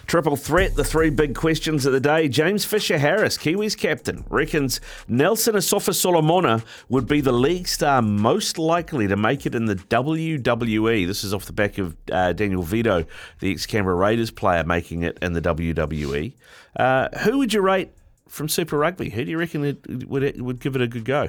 Triple 0.08 0.36
threat, 0.36 0.74
the 0.74 0.84
three 0.84 1.10
big 1.10 1.34
questions 1.34 1.84
of 1.84 1.92
the 1.92 2.00
day. 2.00 2.28
James 2.28 2.64
Fisher 2.64 2.96
Harris, 2.96 3.36
Kiwis 3.36 3.76
captain, 3.76 4.24
reckons 4.30 4.80
Nelson 5.06 5.54
Asofa 5.54 5.94
Solomona 5.94 6.64
would 6.88 7.06
be 7.06 7.20
the 7.20 7.30
league 7.30 7.68
star 7.68 8.00
most 8.00 8.56
likely 8.56 9.06
to 9.06 9.16
make 9.16 9.44
it 9.44 9.54
in 9.54 9.66
the 9.66 9.74
WWE. 9.74 11.06
This 11.06 11.24
is 11.24 11.34
off 11.34 11.44
the 11.44 11.52
back 11.52 11.76
of 11.76 11.94
uh, 12.10 12.32
Daniel 12.32 12.62
Vidot, 12.62 13.06
the 13.40 13.52
ex 13.52 13.66
Canberra 13.66 13.96
Raiders 13.96 14.30
player, 14.30 14.64
making 14.64 15.02
it 15.02 15.18
in 15.20 15.34
the 15.34 15.42
WWE. 15.42 16.32
Uh, 16.74 17.10
who 17.18 17.36
would 17.36 17.52
you 17.52 17.60
rate 17.60 17.90
from 18.28 18.48
Super 18.48 18.78
Rugby? 18.78 19.10
Who 19.10 19.26
do 19.26 19.30
you 19.30 19.38
reckon 19.38 19.62
it, 19.62 20.08
would, 20.08 20.22
it, 20.22 20.40
would 20.40 20.60
give 20.60 20.74
it 20.74 20.80
a 20.80 20.86
good 20.86 21.04
go? 21.04 21.28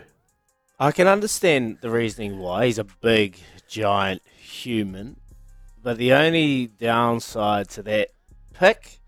I 0.79 0.93
can 0.93 1.07
understand 1.07 1.79
the 1.81 1.89
reasoning 1.89 2.39
why. 2.39 2.67
He's 2.67 2.79
a 2.79 2.85
big, 2.85 3.37
giant 3.67 4.21
human. 4.37 5.17
But 5.81 5.97
the 5.97 6.13
only 6.13 6.67
downside 6.67 7.69
to 7.69 7.83
that 7.83 8.09
pick 8.53 8.99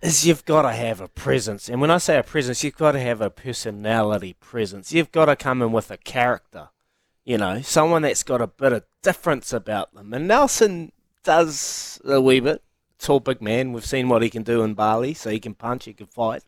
is 0.00 0.26
you've 0.26 0.44
got 0.44 0.62
to 0.62 0.72
have 0.72 1.00
a 1.00 1.08
presence. 1.08 1.68
And 1.68 1.80
when 1.80 1.90
I 1.90 1.98
say 1.98 2.18
a 2.18 2.22
presence, 2.22 2.62
you've 2.62 2.76
got 2.76 2.92
to 2.92 3.00
have 3.00 3.20
a 3.20 3.30
personality 3.30 4.34
presence. 4.34 4.92
You've 4.92 5.10
got 5.10 5.26
to 5.26 5.36
come 5.36 5.62
in 5.62 5.72
with 5.72 5.90
a 5.90 5.96
character. 5.96 6.68
You 7.24 7.38
know, 7.38 7.62
someone 7.62 8.02
that's 8.02 8.22
got 8.22 8.42
a 8.42 8.46
bit 8.46 8.72
of 8.72 8.84
difference 9.02 9.52
about 9.52 9.94
them. 9.94 10.12
And 10.12 10.28
Nelson 10.28 10.92
does 11.24 12.00
a 12.04 12.20
wee 12.20 12.40
bit. 12.40 12.62
Tall, 12.98 13.18
big 13.20 13.40
man. 13.40 13.72
We've 13.72 13.84
seen 13.84 14.08
what 14.08 14.22
he 14.22 14.30
can 14.30 14.42
do 14.42 14.62
in 14.62 14.74
Bali, 14.74 15.14
so 15.14 15.30
he 15.30 15.40
can 15.40 15.54
punch, 15.54 15.86
he 15.86 15.94
can 15.94 16.06
fight. 16.06 16.42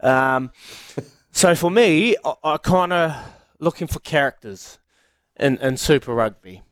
Um, 0.00 0.50
so 1.30 1.54
for 1.54 1.70
me, 1.70 2.16
I, 2.24 2.34
I 2.42 2.56
kind 2.58 2.92
of 2.92 3.16
looking 3.60 3.86
for 3.86 4.00
characters 4.00 4.78
in, 5.38 5.58
in 5.58 5.76
Super 5.76 6.12
Rugby. 6.12 6.62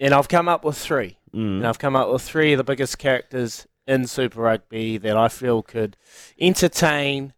And 0.00 0.12
I've 0.12 0.28
come 0.28 0.48
up 0.48 0.64
with 0.64 0.76
three. 0.76 1.17
And 1.32 1.66
I've 1.66 1.78
come 1.78 1.96
up 1.96 2.10
with 2.10 2.22
three 2.22 2.52
of 2.52 2.58
the 2.58 2.64
biggest 2.64 2.98
characters 2.98 3.66
in 3.86 4.06
Super 4.06 4.42
Rugby 4.42 4.98
that 4.98 5.16
I 5.16 5.28
feel 5.28 5.62
could 5.62 5.96
entertain, 6.40 7.32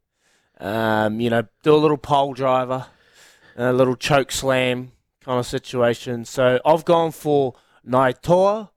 um, 0.58 1.20
you 1.20 1.30
know, 1.30 1.44
do 1.62 1.74
a 1.74 1.76
little 1.76 1.96
pole 1.96 2.34
driver, 2.34 2.86
a 3.56 3.72
little 3.72 3.96
choke 3.96 4.32
slam 4.32 4.92
kind 5.24 5.38
of 5.38 5.46
situation. 5.46 6.24
So 6.24 6.60
I've 6.64 6.84
gone 6.84 7.12
for 7.12 7.54
Naitoa, 7.86 8.70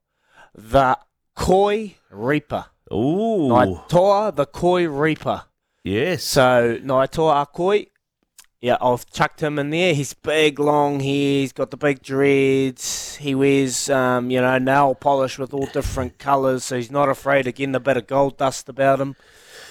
the 0.54 0.98
Koi 1.36 1.96
Reaper. 2.12 2.66
Ooh, 2.92 3.50
Naitoa, 3.50 4.36
the 4.36 4.46
Koi 4.46 4.88
Reaper. 4.88 5.44
yes. 5.84 6.24
So 6.24 6.78
Naitoa 6.84 7.48
Akoi, 7.48 7.88
yeah, 8.64 8.78
I've 8.80 9.06
chucked 9.12 9.44
him 9.44 9.60
in 9.60 9.72
there. 9.72 9.94
He's 9.94 10.14
big, 10.14 10.58
long 10.58 11.02
hair. 11.02 11.42
He's 11.42 11.52
got 11.52 11.70
the 11.70 11.76
big 11.76 12.02
dreads. 12.02 13.18
He 13.18 13.36
wears, 13.36 13.90
um, 13.90 14.32
you 14.32 14.40
know, 14.40 14.58
nail 14.58 14.96
polish 14.96 15.38
with 15.38 15.54
all 15.54 15.66
different 15.66 16.18
colours. 16.18 16.64
So 16.64 16.78
he's 16.78 16.90
not 16.90 17.10
afraid 17.10 17.46
of 17.46 17.56
getting 17.56 17.76
a 17.76 17.82
bit 17.82 17.98
of 17.98 18.08
gold 18.08 18.38
dust 18.38 18.70
about 18.70 19.02
him 19.02 19.18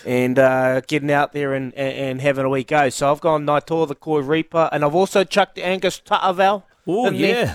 and 0.05 0.39
uh, 0.39 0.83
getting 0.83 1.11
out 1.11 1.33
there 1.33 1.55
and, 1.55 1.73
and, 1.73 1.97
and 1.97 2.21
having 2.21 2.45
a 2.45 2.51
wee 2.51 2.65
go. 2.65 2.91
So 2.91 3.11
I've 3.11 3.23
gone 3.23 3.47
Naitoa 3.47 3.89
the 3.89 3.95
Koi 3.95 4.21
Reaper, 4.21 4.69
and 4.71 4.85
I've 4.85 4.95
also 4.95 5.25
chucked 5.25 5.59
Angus 5.59 5.99
Ta'avao. 5.99 6.65
Oh 6.87 7.07
in 7.07 7.17
there. 7.17 7.47
yeah. 7.47 7.55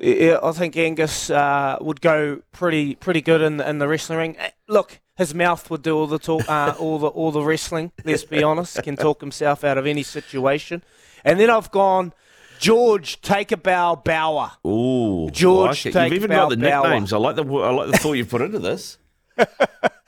Yeah, 0.00 0.38
I 0.42 0.52
think 0.52 0.74
Angus 0.78 1.28
uh, 1.28 1.76
would 1.82 2.00
go 2.00 2.40
pretty 2.52 2.94
pretty 2.94 3.20
good 3.20 3.42
in 3.42 3.58
the, 3.58 3.68
in 3.68 3.78
the 3.78 3.88
wrestling 3.88 4.18
ring. 4.18 4.36
Eh, 4.38 4.50
Look, 4.68 5.00
his 5.18 5.34
mouth 5.34 5.68
would 5.68 5.82
do 5.82 5.96
all 5.96 6.06
the 6.06 6.20
talk, 6.20 6.48
uh, 6.48 6.74
all 6.78 6.98
the 7.00 7.08
all 7.08 7.32
the 7.32 7.42
wrestling. 7.42 7.90
Let's 8.04 8.24
be 8.24 8.42
honest, 8.42 8.80
can 8.84 8.96
talk 8.96 9.20
himself 9.20 9.64
out 9.64 9.76
of 9.76 9.84
any 9.84 10.04
situation. 10.04 10.82
And 11.24 11.40
then 11.40 11.50
I've 11.50 11.72
gone 11.72 12.12
George 12.60 13.20
Take 13.20 13.50
a 13.50 13.56
Bow 13.56 13.96
Bower. 13.96 14.52
Ooh, 14.64 15.28
George, 15.30 15.84
like 15.84 15.92
take 15.92 16.12
You've 16.12 16.22
even 16.22 16.30
got 16.30 16.50
the 16.50 16.56
nicknames. 16.56 17.12
I 17.12 17.18
like 17.18 17.34
the 17.34 17.44
I 17.44 17.70
like 17.70 17.90
the 17.90 17.98
thought 17.98 18.12
you've 18.12 18.30
put 18.30 18.42
into 18.42 18.60
this. 18.60 18.98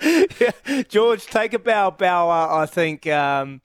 yeah, 0.00 0.82
George 0.88 1.26
Take 1.26 1.54
a 1.54 1.58
Bow 1.58 1.90
Bower. 1.90 2.48
I 2.62 2.66
think 2.66 3.08
um, 3.08 3.62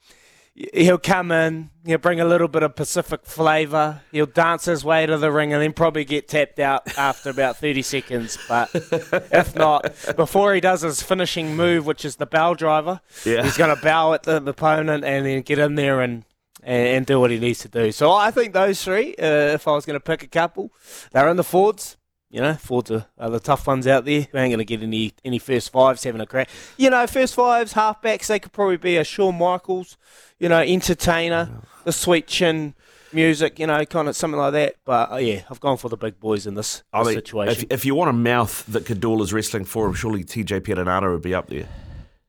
he'll 0.72 0.98
come 0.98 1.30
in. 1.30 1.70
He'll 1.84 1.98
bring 1.98 2.20
a 2.20 2.24
little 2.24 2.48
bit 2.48 2.62
of 2.62 2.74
Pacific 2.74 3.20
flavour. 3.24 4.00
He'll 4.10 4.26
dance 4.26 4.64
his 4.64 4.84
way 4.84 5.06
to 5.06 5.16
the 5.18 5.30
ring 5.30 5.52
and 5.52 5.62
then 5.62 5.72
probably 5.72 6.04
get 6.04 6.28
tapped 6.28 6.58
out 6.58 6.96
after 6.98 7.30
about 7.30 7.56
30 7.60 7.82
seconds. 7.82 8.38
But 8.48 8.70
if 8.74 9.54
not, 9.54 9.92
before 10.16 10.54
he 10.54 10.60
does 10.60 10.80
his 10.82 11.02
finishing 11.02 11.54
move, 11.56 11.86
which 11.86 12.04
is 12.04 12.16
the 12.16 12.26
bow 12.26 12.54
driver, 12.54 13.00
Yeah. 13.24 13.42
he's 13.42 13.56
going 13.56 13.74
to 13.74 13.80
bow 13.82 14.14
at 14.14 14.22
the 14.24 14.36
opponent 14.44 15.04
and 15.04 15.26
then 15.26 15.42
get 15.42 15.58
in 15.58 15.74
there 15.76 16.00
and, 16.00 16.24
and, 16.62 16.88
and 16.88 17.06
do 17.06 17.20
what 17.20 17.30
he 17.30 17.38
needs 17.38 17.60
to 17.60 17.68
do. 17.68 17.92
So 17.92 18.10
I 18.12 18.30
think 18.30 18.52
those 18.52 18.82
three, 18.82 19.14
uh, 19.16 19.24
if 19.54 19.68
I 19.68 19.72
was 19.72 19.84
going 19.86 19.94
to 19.96 20.00
pick 20.04 20.22
a 20.22 20.28
couple, 20.28 20.72
they're 21.12 21.28
in 21.28 21.36
the 21.36 21.44
Fords. 21.44 21.96
You 22.30 22.40
know, 22.40 22.58
are, 22.70 23.06
are 23.18 23.30
the 23.30 23.40
tough 23.40 23.66
ones 23.66 23.86
out 23.86 24.04
there. 24.04 24.26
We 24.32 24.40
ain't 24.40 24.52
going 24.52 24.58
to 24.58 24.64
get 24.64 24.82
any 24.82 25.12
any 25.24 25.38
first 25.38 25.70
fives 25.70 26.02
having 26.02 26.20
a 26.20 26.26
crack. 26.26 26.48
You 26.76 26.90
know, 26.90 27.06
first 27.06 27.34
fives, 27.34 27.74
halfbacks, 27.74 28.26
they 28.26 28.40
could 28.40 28.52
probably 28.52 28.76
be 28.76 28.96
a 28.96 29.04
Shawn 29.04 29.38
Michaels, 29.38 29.96
you 30.38 30.48
know, 30.48 30.60
entertainer, 30.60 31.62
the 31.84 31.92
sweet 31.92 32.26
chin 32.26 32.74
music, 33.12 33.58
you 33.58 33.66
know, 33.68 33.84
kind 33.84 34.08
of 34.08 34.16
something 34.16 34.38
like 34.38 34.52
that. 34.54 34.74
But 34.84 35.12
uh, 35.12 35.16
yeah, 35.16 35.42
I've 35.48 35.60
gone 35.60 35.76
for 35.76 35.88
the 35.88 35.96
big 35.96 36.18
boys 36.18 36.46
in 36.46 36.54
this, 36.54 36.82
I 36.92 37.00
this 37.00 37.06
mean, 37.08 37.16
situation. 37.16 37.64
if, 37.70 37.72
if 37.72 37.84
you 37.84 37.94
want 37.94 38.10
a 38.10 38.12
mouth 38.12 38.66
that 38.66 38.86
could 38.86 39.00
do 39.00 39.10
all 39.10 39.20
his 39.20 39.32
wrestling 39.32 39.64
for 39.64 39.86
him, 39.86 39.94
surely 39.94 40.24
TJ 40.24 40.62
Perenara 40.62 41.12
would 41.12 41.22
be 41.22 41.34
up 41.34 41.48
there. 41.48 41.68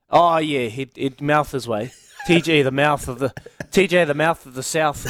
Oh 0.10 0.38
yeah, 0.38 0.68
he'd, 0.68 0.96
he'd 0.96 1.22
mouth 1.22 1.51
his 1.51 1.68
way. 1.68 1.92
TJ, 2.27 2.63
the 2.63 2.72
mouth 2.72 3.08
of 3.08 3.20
the 3.20 3.34
TJ, 3.72 4.06
the 4.08 4.13
mouth 4.13 4.46
of 4.46 4.54
the 4.54 4.63
South. 4.63 5.06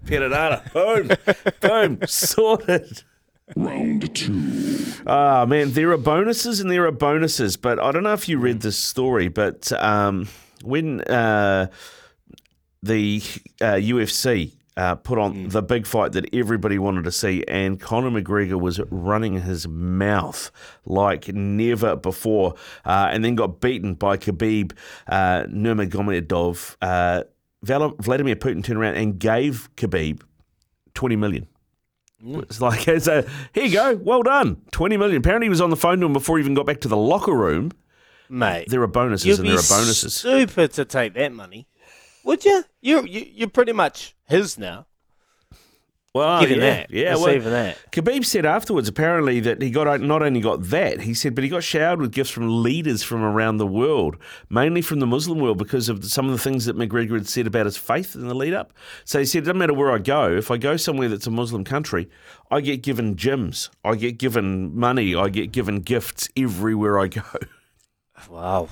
Perenara, 0.06 0.72
boom, 0.72 1.16
boom, 1.60 1.98
sorted. 2.06 3.02
Round 3.56 4.14
two. 4.14 5.02
Ah, 5.06 5.44
man, 5.46 5.72
there 5.72 5.90
are 5.92 5.98
bonuses 5.98 6.60
and 6.60 6.70
there 6.70 6.86
are 6.86 6.92
bonuses, 6.92 7.56
but 7.56 7.78
I 7.78 7.92
don't 7.92 8.02
know 8.02 8.12
if 8.12 8.28
you 8.28 8.38
read 8.38 8.60
this 8.60 8.76
story, 8.76 9.28
but 9.28 9.72
um, 9.72 10.28
when 10.62 11.00
uh, 11.02 11.68
the 12.82 13.22
uh, 13.60 13.74
UFC 13.74 14.52
uh, 14.76 14.94
put 14.94 15.18
on 15.18 15.48
the 15.48 15.62
big 15.62 15.86
fight 15.86 16.12
that 16.12 16.32
everybody 16.32 16.78
wanted 16.78 17.04
to 17.04 17.12
see, 17.12 17.44
and 17.46 17.78
Conor 17.78 18.10
McGregor 18.10 18.60
was 18.60 18.80
running 18.90 19.40
his 19.40 19.68
mouth 19.68 20.50
like 20.86 21.28
never 21.28 21.96
before, 21.96 22.54
uh, 22.84 23.08
and 23.10 23.24
then 23.24 23.34
got 23.34 23.60
beaten 23.60 23.94
by 23.94 24.16
Khabib 24.16 24.72
uh, 25.08 25.44
Nurmagomedov. 25.48 26.76
Uh, 26.80 27.24
Vladimir 27.62 28.36
Putin 28.36 28.64
turned 28.64 28.78
around 28.78 28.96
and 28.96 29.18
gave 29.18 29.68
Khabib 29.76 30.22
20 30.94 31.16
million. 31.16 31.46
It's 32.24 32.60
like, 32.60 32.86
it's 32.88 33.06
a, 33.06 33.26
here 33.52 33.64
you 33.64 33.72
go, 33.72 33.94
well 33.96 34.22
done, 34.22 34.62
20 34.70 34.96
million. 34.96 35.16
Apparently, 35.18 35.46
he 35.46 35.50
was 35.50 35.60
on 35.60 35.70
the 35.70 35.76
phone 35.76 36.00
to 36.00 36.06
him 36.06 36.12
before 36.12 36.38
he 36.38 36.42
even 36.42 36.54
got 36.54 36.66
back 36.66 36.80
to 36.82 36.88
the 36.88 36.96
locker 36.96 37.34
room. 37.34 37.72
Mate. 38.28 38.68
There 38.68 38.82
are 38.82 38.86
bonuses 38.86 39.26
You'd 39.26 39.38
and 39.40 39.42
be 39.42 39.48
there 39.50 39.58
are 39.58 39.68
bonuses. 39.68 40.14
Super 40.14 40.68
to 40.68 40.84
take 40.84 41.14
that 41.14 41.32
money. 41.32 41.66
Would 42.24 42.44
you? 42.44 42.64
You 42.80 43.04
you 43.04 43.26
you're 43.34 43.50
pretty 43.50 43.72
much 43.72 44.14
his 44.28 44.56
now. 44.56 44.86
Well, 46.14 46.42
Even 46.42 46.60
Oh, 46.60 46.64
yeah, 46.66 46.70
that. 46.74 46.90
yeah. 46.90 47.14
Well, 47.16 47.30
even 47.30 47.52
that. 47.52 47.78
Khabib 47.90 48.26
said 48.26 48.44
afterwards, 48.44 48.86
apparently, 48.86 49.40
that 49.40 49.62
he 49.62 49.70
got 49.70 49.98
not 50.02 50.22
only 50.22 50.40
got 50.42 50.62
that, 50.64 51.00
he 51.00 51.14
said, 51.14 51.34
but 51.34 51.42
he 51.42 51.48
got 51.48 51.64
showered 51.64 52.00
with 52.02 52.12
gifts 52.12 52.28
from 52.28 52.62
leaders 52.62 53.02
from 53.02 53.22
around 53.22 53.56
the 53.56 53.66
world, 53.66 54.16
mainly 54.50 54.82
from 54.82 55.00
the 55.00 55.06
Muslim 55.06 55.38
world, 55.40 55.56
because 55.56 55.88
of 55.88 56.04
some 56.04 56.26
of 56.26 56.32
the 56.32 56.38
things 56.38 56.66
that 56.66 56.76
McGregor 56.76 57.14
had 57.14 57.28
said 57.28 57.46
about 57.46 57.64
his 57.64 57.78
faith 57.78 58.14
in 58.14 58.28
the 58.28 58.34
lead 58.34 58.52
up. 58.52 58.74
So 59.06 59.20
he 59.20 59.24
said, 59.24 59.38
it 59.38 59.46
doesn't 59.46 59.58
matter 59.58 59.72
where 59.72 59.90
I 59.90 59.98
go, 59.98 60.30
if 60.36 60.50
I 60.50 60.58
go 60.58 60.76
somewhere 60.76 61.08
that's 61.08 61.26
a 61.26 61.30
Muslim 61.30 61.64
country, 61.64 62.10
I 62.50 62.60
get 62.60 62.82
given 62.82 63.16
gyms, 63.16 63.70
I 63.82 63.94
get 63.94 64.18
given 64.18 64.76
money, 64.78 65.14
I 65.14 65.30
get 65.30 65.50
given 65.50 65.80
gifts 65.80 66.28
everywhere 66.36 66.98
I 66.98 67.06
go. 67.08 67.22
Wow. 68.30 68.68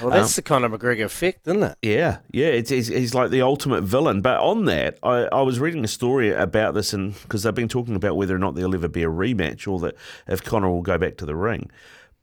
Well, 0.00 0.10
that's 0.10 0.36
the 0.36 0.42
kind 0.42 0.64
of 0.64 0.72
McGregor 0.72 1.04
effect, 1.04 1.46
isn't 1.46 1.62
it? 1.62 1.78
Yeah, 1.82 2.18
yeah, 2.30 2.46
it's, 2.46 2.70
he's, 2.70 2.88
he's 2.88 3.14
like 3.14 3.30
the 3.30 3.42
ultimate 3.42 3.82
villain. 3.82 4.22
But 4.22 4.40
on 4.40 4.64
that, 4.64 4.98
I, 5.02 5.24
I 5.32 5.42
was 5.42 5.60
reading 5.60 5.84
a 5.84 5.88
story 5.88 6.32
about 6.32 6.74
this, 6.74 6.92
and 6.92 7.14
because 7.22 7.42
they've 7.42 7.54
been 7.54 7.68
talking 7.68 7.94
about 7.94 8.16
whether 8.16 8.34
or 8.34 8.38
not 8.38 8.54
there'll 8.54 8.74
ever 8.74 8.88
be 8.88 9.02
a 9.02 9.08
rematch, 9.08 9.68
or 9.68 9.78
that 9.80 9.96
if 10.26 10.42
Conor 10.42 10.70
will 10.70 10.82
go 10.82 10.96
back 10.96 11.16
to 11.18 11.26
the 11.26 11.36
ring. 11.36 11.70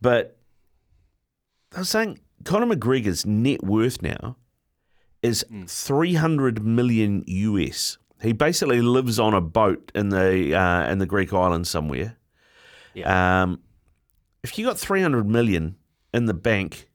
But 0.01 0.37
I 1.75 1.79
was 1.79 1.89
saying 1.89 2.19
Conor 2.43 2.75
McGregor's 2.75 3.25
net 3.25 3.63
worth 3.63 4.01
now 4.01 4.37
is 5.21 5.45
three 5.67 6.15
hundred 6.15 6.63
million 6.63 7.23
US. 7.27 7.97
He 8.21 8.33
basically 8.33 8.81
lives 8.81 9.19
on 9.19 9.33
a 9.35 9.41
boat 9.41 9.91
in 9.93 10.09
the 10.09 10.55
uh, 10.55 10.91
in 10.91 10.97
the 10.97 11.05
Greek 11.05 11.33
islands 11.33 11.69
somewhere. 11.69 12.17
Um, 13.41 13.59
if 14.43 14.57
you 14.57 14.65
got 14.65 14.79
three 14.79 15.01
hundred 15.01 15.27
million 15.27 15.75
in 16.13 16.25
the 16.25 16.33
bank, 16.33 16.87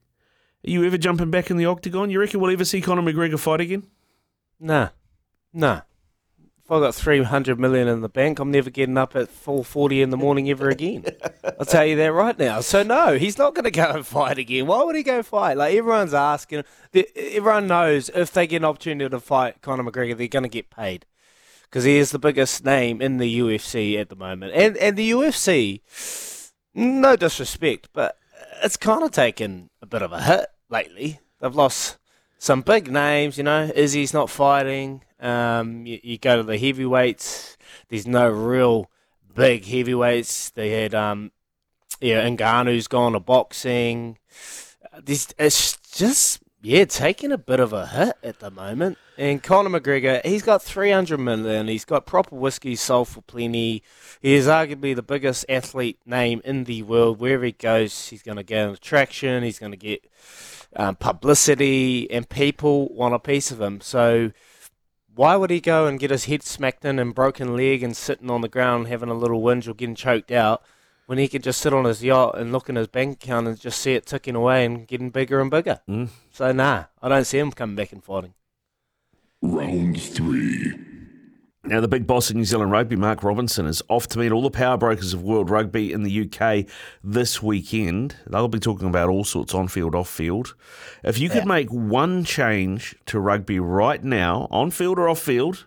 are 0.67 0.71
you 0.71 0.85
ever 0.85 0.99
jumping 0.99 1.31
back 1.31 1.51
in 1.51 1.57
the 1.57 1.67
octagon? 1.67 2.11
You 2.11 2.21
reckon 2.21 2.41
we'll 2.41 2.53
ever 2.53 2.65
see 2.65 2.81
Conor 2.81 3.03
McGregor 3.03 3.39
fight 3.39 3.61
again? 3.61 3.87
Nah. 4.61 4.91
Nah. 5.53 5.81
If 6.65 6.71
I 6.71 6.79
got 6.79 6.95
300 6.95 7.59
million 7.59 7.89
in 7.89 8.01
the 8.01 8.09
bank, 8.09 8.39
I'm 8.39 8.53
never 8.53 8.71
getting 8.71 8.97
up 8.97 9.17
at 9.17 9.29
4.40 9.29 10.01
in 10.01 10.11
the 10.11 10.17
morning 10.17 10.49
ever 10.49 10.69
again. 10.69 11.05
I'll 11.59 11.67
tell 11.67 11.85
you 11.85 11.97
that 11.97 12.13
right 12.13 12.39
now. 12.39 12.61
So, 12.61 12.85
no, 12.85 13.19
he's 13.19 13.37
not 13.37 13.57
going 13.57 13.65
to 13.65 13.73
go 13.73 13.91
and 13.91 14.07
fight 14.07 14.39
again. 14.39 14.67
Why 14.67 14.85
would 14.85 14.95
he 14.95 15.03
go 15.03 15.25
fight? 15.25 15.57
Like, 15.57 15.75
everyone's 15.75 16.15
asking. 16.15 16.63
Everyone 17.17 17.67
knows 17.67 18.09
if 18.11 18.33
they 18.33 18.47
get 18.47 18.59
an 18.59 18.65
opportunity 18.67 19.11
to 19.11 19.19
fight 19.19 19.61
Conor 19.61 19.83
McGregor, 19.83 20.17
they're 20.17 20.29
going 20.29 20.45
to 20.45 20.49
get 20.49 20.71
paid. 20.71 21.05
Because 21.65 21.83
he 21.83 21.97
is 21.97 22.13
the 22.13 22.21
biggest 22.21 22.65
name 22.65 23.03
in 23.03 23.17
the 23.17 23.41
UFC 23.41 24.01
at 24.01 24.09
the 24.09 24.17
moment. 24.17 24.53
And, 24.55 24.77
and 24.77 24.97
the 24.97 25.11
UFC, 25.11 25.81
no 26.73 27.17
disrespect, 27.17 27.89
but 27.93 28.17
it's 28.63 28.77
kind 28.77 29.03
of 29.03 29.11
taken 29.11 29.71
a 29.81 29.87
bit 29.87 30.03
of 30.03 30.13
a 30.13 30.23
hit 30.23 30.47
lately. 30.69 31.21
They've 31.41 31.55
lost 31.55 31.99
some 32.39 32.63
big 32.63 32.91
names, 32.91 33.37
you 33.39 33.45
know. 33.45 33.71
Izzy's 33.75 34.15
not 34.15 34.31
fighting. 34.31 35.05
Um, 35.21 35.87
you, 35.87 36.01
you 36.03 36.19
go 36.19 36.37
to 36.37 36.43
the 36.43 36.59
heavyweights. 36.59 37.57
There's 37.89 38.07
no 38.07 38.29
real 38.29 38.91
big 39.35 39.65
heavyweights. 39.65 40.51
They 40.51 40.83
had, 40.83 40.95
um, 40.95 41.33
yeah, 42.01 42.27
Ngannou's 42.29 42.89
gone 42.89 43.13
to 43.13 43.21
boxing. 43.21 44.19
This 45.03 45.29
it's 45.39 45.77
just 45.93 46.42
yeah, 46.63 46.85
taking 46.85 47.33
a 47.33 47.39
bit 47.39 47.59
of 47.61 47.73
a 47.73 47.87
hit 47.89 48.17
at 48.23 48.39
the 48.39 48.51
moment. 48.51 48.97
And 49.19 49.43
Conor 49.43 49.81
McGregor, 49.81 50.25
he's 50.25 50.43
got 50.43 50.63
300 50.63 51.19
million. 51.19 51.69
He's 51.69 51.85
got 51.85 52.07
proper 52.07 52.37
whiskey 52.37 52.77
sold 52.77 53.09
for 53.09 53.21
plenty. 53.23 53.83
He 54.21 54.35
is 54.35 54.47
arguably 54.47 54.95
the 54.95 55.03
biggest 55.03 55.45
athlete 55.49 55.99
name 56.07 56.41
in 56.45 56.65
the 56.65 56.83
world. 56.85 57.19
Wherever 57.19 57.45
he 57.45 57.53
goes, 57.53 58.09
he's 58.09 58.23
going 58.23 58.37
to 58.37 58.43
get 58.43 58.69
an 58.69 58.75
attraction. 58.75 59.43
He's 59.43 59.59
going 59.59 59.73
to 59.73 59.77
get 59.77 60.05
um, 60.77 60.97
publicity, 60.97 62.11
and 62.11 62.29
people 62.29 62.89
want 62.95 63.15
a 63.15 63.19
piece 63.19 63.51
of 63.51 63.61
him. 63.61 63.81
So 63.81 64.31
Why 65.15 65.37
would 65.37 65.51
he 65.51 65.61
go 65.61 65.87
and 65.87 66.01
get 66.01 66.11
his 66.11 66.25
head 66.25 66.43
smacked 66.43 66.85
in 66.85 66.99
and 66.99 67.15
broken 67.15 67.55
leg 67.57 67.83
and 67.83 67.97
sitting 67.97 68.31
on 68.31 68.41
the 68.41 68.49
ground 68.49 68.89
having 68.89 69.11
a 69.11 69.15
little 69.15 69.43
whinge 69.43 69.69
or 69.69 69.75
getting 69.75 69.95
choked 69.95 70.31
out 70.31 70.63
when 71.13 71.19
he 71.19 71.29
could 71.29 71.43
just 71.43 71.61
sit 71.61 71.75
on 71.75 71.85
his 71.85 72.03
yacht 72.03 72.39
and 72.39 72.53
look 72.53 72.71
in 72.71 72.77
his 72.77 72.89
bank 72.89 73.23
account 73.23 73.47
and 73.47 73.61
just 73.61 73.79
see 73.79 73.93
it 73.93 74.07
ticking 74.07 74.35
away 74.35 74.65
and 74.65 74.89
getting 74.89 75.11
bigger 75.11 75.43
and 75.43 75.51
bigger? 75.51 75.79
Mm. 75.87 76.09
So, 76.33 76.53
nah, 76.53 76.85
I 77.03 77.11
don't 77.11 77.27
see 77.27 77.39
him 77.39 77.53
coming 77.53 77.77
back 77.77 77.93
and 77.93 78.03
fighting. 78.03 78.33
Round 79.43 80.01
three. 80.01 80.73
Now, 81.65 81.83
the 81.83 81.89
big 81.89 82.07
boss 82.07 82.31
of 82.31 82.37
New 82.37 82.47
Zealand 82.47 82.73
rugby, 82.73 82.97
Mark 82.97 83.23
Robinson, 83.23 83.67
is 83.67 83.83
off 83.91 84.09
to 84.09 84.19
meet 84.19 84.33
all 84.33 84.41
the 84.41 84.51
power 84.51 84.79
brokers 84.79 85.13
of 85.13 85.23
World 85.23 85.51
Rugby 85.51 85.93
in 85.93 86.03
the 86.03 86.31
UK 86.31 86.65
this 87.05 87.43
weekend. 87.43 88.17
They'll 88.27 88.49
be 88.49 88.59
talking 88.59 88.89
about 88.89 89.11
all 89.11 89.25
sorts 89.25 89.53
on 89.53 89.69
field, 89.69 89.95
off 89.95 90.09
field. 90.09 90.55
If 91.05 91.19
you 91.19 91.29
could 91.29 91.45
make 91.45 91.69
one 91.71 92.25
change 92.25 92.97
to 93.05 93.21
rugby 93.21 93.61
right 93.61 94.03
now, 94.03 94.49
on 94.51 94.71
field 94.71 94.99
or 94.99 95.11
off 95.11 95.21
field, 95.21 95.67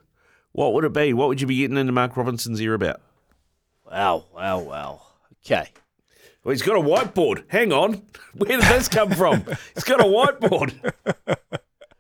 what 0.53 0.73
would 0.73 0.85
it 0.85 0.93
be? 0.93 1.13
What 1.13 1.27
would 1.27 1.39
you 1.39 1.45
be 1.45 1.57
getting 1.57 1.77
into 1.77 1.93
Mark 1.93 2.17
Robinson's 2.17 2.59
ear 2.59 2.73
about? 2.73 2.99
Wow, 3.85 4.25
wow, 4.33 4.59
wow. 4.59 5.04
Okay. 5.45 5.69
Well, 6.43 6.51
he's 6.51 6.61
got 6.61 6.77
a 6.77 6.81
whiteboard. 6.81 7.43
Hang 7.47 7.71
on. 7.71 8.03
Where 8.35 8.59
did 8.59 8.61
this 8.61 8.87
come 8.87 9.11
from? 9.11 9.45
he's 9.73 9.83
got 9.83 10.01
a 10.01 10.03
whiteboard. 10.03 10.93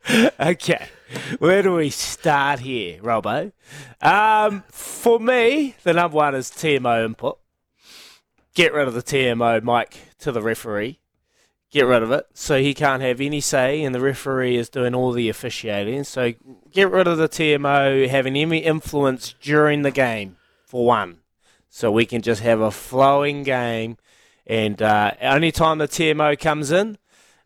Okay. 0.39 0.87
Where 1.39 1.63
do 1.63 1.73
we 1.73 1.89
start 1.89 2.59
here, 2.59 2.99
Robo? 3.01 3.51
Um, 4.01 4.63
for 4.69 5.19
me, 5.19 5.75
the 5.83 5.93
number 5.93 6.15
one 6.15 6.35
is 6.35 6.51
TMO 6.51 7.03
input. 7.03 7.39
Get 8.53 8.71
rid 8.71 8.87
of 8.87 8.93
the 8.93 9.01
TMO 9.01 9.63
mic 9.63 9.97
to 10.19 10.31
the 10.31 10.43
referee. 10.43 10.99
Get 11.71 11.87
rid 11.87 12.03
of 12.03 12.11
it 12.11 12.27
so 12.33 12.61
he 12.61 12.73
can't 12.73 13.01
have 13.01 13.19
any 13.19 13.41
say, 13.41 13.83
and 13.83 13.93
the 13.95 13.99
referee 13.99 14.55
is 14.55 14.69
doing 14.69 14.93
all 14.93 15.11
the 15.11 15.27
officiating. 15.27 16.03
So 16.03 16.33
get 16.71 16.91
rid 16.91 17.07
of 17.07 17.17
the 17.17 17.27
TMO 17.27 18.07
having 18.07 18.35
any 18.37 18.59
influence 18.59 19.33
during 19.41 19.81
the 19.81 19.91
game, 19.91 20.37
for 20.65 20.85
one. 20.85 21.17
So 21.75 21.91
we 21.91 22.05
can 22.05 22.21
just 22.21 22.41
have 22.41 22.61
a 22.61 22.71
flowing 22.71 23.43
game. 23.43 23.97
And 24.47 24.81
uh, 24.81 25.11
only 25.21 25.51
time 25.51 25.77
the 25.77 25.89
TMO 25.89 26.39
comes 26.39 26.71
in 26.71 26.97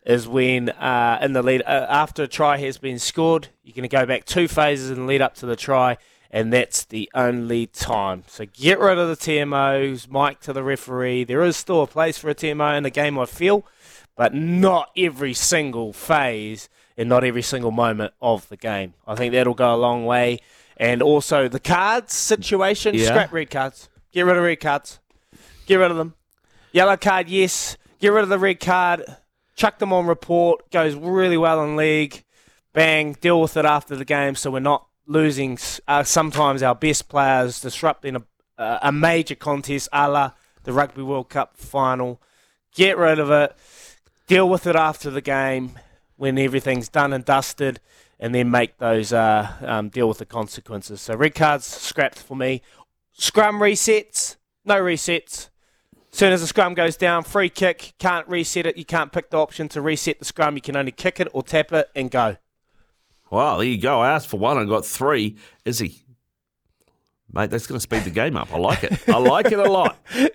is 0.06 0.28
when 0.28 0.68
uh, 0.68 1.18
in 1.20 1.32
the 1.32 1.42
lead 1.42 1.62
uh, 1.62 1.86
after 1.90 2.22
a 2.22 2.28
try 2.28 2.56
has 2.58 2.78
been 2.78 3.00
scored, 3.00 3.48
you're 3.64 3.74
going 3.74 3.82
to 3.82 3.88
go 3.88 4.06
back 4.06 4.26
two 4.26 4.46
phases 4.46 4.88
and 4.88 5.08
lead 5.08 5.20
up 5.20 5.34
to 5.34 5.46
the 5.46 5.56
try, 5.56 5.96
and 6.30 6.52
that's 6.52 6.84
the 6.84 7.10
only 7.12 7.66
time. 7.66 8.22
So 8.28 8.46
get 8.46 8.78
rid 8.78 8.98
of 8.98 9.08
the 9.08 9.16
TMOs, 9.16 10.08
mic 10.08 10.38
to 10.42 10.52
the 10.52 10.62
referee. 10.62 11.24
There 11.24 11.42
is 11.42 11.56
still 11.56 11.82
a 11.82 11.88
place 11.88 12.16
for 12.16 12.30
a 12.30 12.34
TMO 12.34 12.76
in 12.76 12.84
the 12.84 12.90
game, 12.90 13.18
I 13.18 13.26
feel, 13.26 13.66
but 14.14 14.32
not 14.32 14.90
every 14.96 15.34
single 15.34 15.92
phase 15.92 16.68
and 16.96 17.08
not 17.08 17.24
every 17.24 17.42
single 17.42 17.72
moment 17.72 18.14
of 18.22 18.48
the 18.48 18.56
game. 18.56 18.94
I 19.08 19.16
think 19.16 19.32
that'll 19.32 19.54
go 19.54 19.74
a 19.74 19.76
long 19.76 20.06
way. 20.06 20.38
And 20.76 21.02
also 21.02 21.48
the 21.48 21.60
cards 21.60 22.14
situation, 22.14 22.94
Yeah. 22.94 23.06
scrap 23.06 23.32
red 23.32 23.50
cards. 23.50 23.89
Get 24.12 24.22
rid 24.22 24.36
of 24.36 24.42
red 24.42 24.60
cards. 24.60 24.98
Get 25.66 25.76
rid 25.76 25.90
of 25.90 25.96
them. 25.96 26.14
Yellow 26.72 26.96
card, 26.96 27.28
yes. 27.28 27.76
Get 28.00 28.12
rid 28.12 28.22
of 28.22 28.28
the 28.28 28.38
red 28.38 28.60
card. 28.60 29.04
Chuck 29.54 29.78
them 29.78 29.92
on 29.92 30.06
report. 30.06 30.70
Goes 30.70 30.94
really 30.94 31.36
well 31.36 31.62
in 31.64 31.76
league. 31.76 32.24
Bang. 32.72 33.14
Deal 33.20 33.40
with 33.40 33.56
it 33.56 33.64
after 33.64 33.96
the 33.96 34.04
game 34.04 34.34
so 34.34 34.50
we're 34.50 34.60
not 34.60 34.86
losing 35.06 35.58
uh, 35.88 36.04
sometimes 36.04 36.62
our 36.62 36.74
best 36.74 37.08
players, 37.08 37.60
disrupting 37.60 38.16
a, 38.16 38.22
uh, 38.58 38.78
a 38.82 38.92
major 38.92 39.34
contest 39.34 39.88
a 39.92 40.08
la 40.08 40.32
the 40.64 40.72
Rugby 40.72 41.02
World 41.02 41.28
Cup 41.28 41.56
final. 41.56 42.20
Get 42.74 42.96
rid 42.96 43.18
of 43.18 43.30
it. 43.30 43.56
Deal 44.26 44.48
with 44.48 44.66
it 44.66 44.76
after 44.76 45.10
the 45.10 45.20
game 45.20 45.78
when 46.16 46.38
everything's 46.38 46.88
done 46.88 47.12
and 47.12 47.24
dusted. 47.24 47.80
And 48.18 48.34
then 48.34 48.50
make 48.50 48.76
those 48.76 49.14
uh, 49.14 49.50
um, 49.62 49.88
deal 49.88 50.06
with 50.06 50.18
the 50.18 50.26
consequences. 50.26 51.00
So 51.00 51.14
red 51.16 51.34
cards 51.34 51.64
scrapped 51.64 52.18
for 52.18 52.36
me. 52.36 52.60
Scrum 53.20 53.58
resets, 53.58 54.36
no 54.64 54.76
resets. 54.76 55.50
As 56.10 56.18
Soon 56.18 56.32
as 56.32 56.40
the 56.40 56.46
scrum 56.46 56.72
goes 56.72 56.96
down, 56.96 57.22
free 57.22 57.50
kick, 57.50 57.92
can't 57.98 58.26
reset 58.26 58.64
it. 58.64 58.78
You 58.78 58.86
can't 58.86 59.12
pick 59.12 59.28
the 59.28 59.36
option 59.36 59.68
to 59.68 59.82
reset 59.82 60.20
the 60.20 60.24
scrum. 60.24 60.54
You 60.54 60.62
can 60.62 60.74
only 60.74 60.90
kick 60.90 61.20
it 61.20 61.28
or 61.34 61.42
tap 61.42 61.70
it 61.70 61.90
and 61.94 62.10
go. 62.10 62.38
Well, 63.30 63.58
there 63.58 63.66
you 63.66 63.78
go. 63.78 64.00
I 64.00 64.10
asked 64.10 64.28
for 64.28 64.38
one 64.38 64.56
and 64.56 64.66
got 64.66 64.86
three. 64.86 65.36
Is 65.66 65.80
he? 65.80 66.00
Mate, 67.32 67.50
that's 67.50 67.66
going 67.66 67.76
to 67.76 67.80
speed 67.82 68.02
the 68.04 68.10
game 68.10 68.36
up. 68.36 68.52
I 68.52 68.58
like 68.58 68.82
it. 68.84 69.08
I 69.08 69.18
like 69.18 69.46
it 69.52 69.58
a 69.58 69.70
lot. 69.70 69.96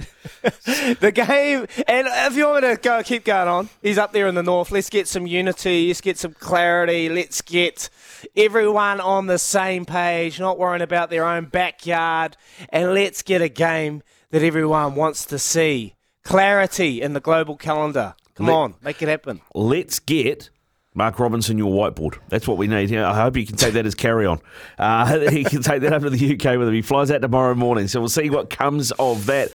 The 0.99 1.11
game, 1.11 1.65
and 1.87 2.07
if 2.07 2.35
you 2.35 2.45
want 2.47 2.63
me 2.63 2.69
to 2.69 2.79
go, 2.79 3.01
keep 3.03 3.25
going 3.25 3.47
on. 3.47 3.69
He's 3.81 3.97
up 3.97 4.11
there 4.13 4.27
in 4.27 4.35
the 4.35 4.43
north. 4.43 4.71
Let's 4.71 4.89
get 4.89 5.07
some 5.07 5.25
unity. 5.25 5.87
Let's 5.87 6.01
get 6.01 6.17
some 6.19 6.33
clarity. 6.33 7.09
Let's 7.09 7.41
get 7.41 7.89
everyone 8.35 8.99
on 8.99 9.25
the 9.25 9.39
same 9.39 9.85
page, 9.85 10.39
not 10.39 10.59
worrying 10.59 10.81
about 10.83 11.09
their 11.09 11.25
own 11.25 11.45
backyard, 11.45 12.37
and 12.69 12.93
let's 12.93 13.23
get 13.23 13.41
a 13.41 13.49
game 13.49 14.03
that 14.31 14.43
everyone 14.43 14.93
wants 14.95 15.25
to 15.25 15.39
see. 15.39 15.95
Clarity 16.23 17.01
in 17.01 17.13
the 17.13 17.19
global 17.19 17.57
calendar. 17.57 18.13
Come 18.35 18.47
Let- 18.47 18.53
on, 18.53 18.75
make 18.83 19.01
it 19.01 19.07
happen. 19.09 19.41
Let's 19.55 19.99
get 19.99 20.49
Mark 20.95 21.19
Robinson 21.19 21.57
your 21.57 21.71
whiteboard. 21.71 22.17
That's 22.29 22.47
what 22.47 22.57
we 22.57 22.67
need. 22.67 22.89
Yeah, 22.89 23.11
I 23.11 23.13
hope 23.15 23.35
you 23.35 23.45
can 23.45 23.57
take 23.57 23.73
that 23.73 23.85
as 23.85 23.95
carry 23.95 24.25
on. 24.25 24.39
Uh, 24.79 25.19
he 25.29 25.43
can 25.43 25.61
take 25.61 25.81
that 25.81 25.91
up 25.91 26.01
to 26.03 26.09
the 26.09 26.33
UK 26.33 26.57
with 26.57 26.69
him. 26.69 26.73
He 26.73 26.81
flies 26.81 27.11
out 27.11 27.21
tomorrow 27.21 27.53
morning. 27.53 27.89
So 27.89 27.99
we'll 27.99 28.09
see 28.09 28.29
what 28.29 28.49
comes 28.49 28.91
of 28.93 29.25
that. 29.25 29.43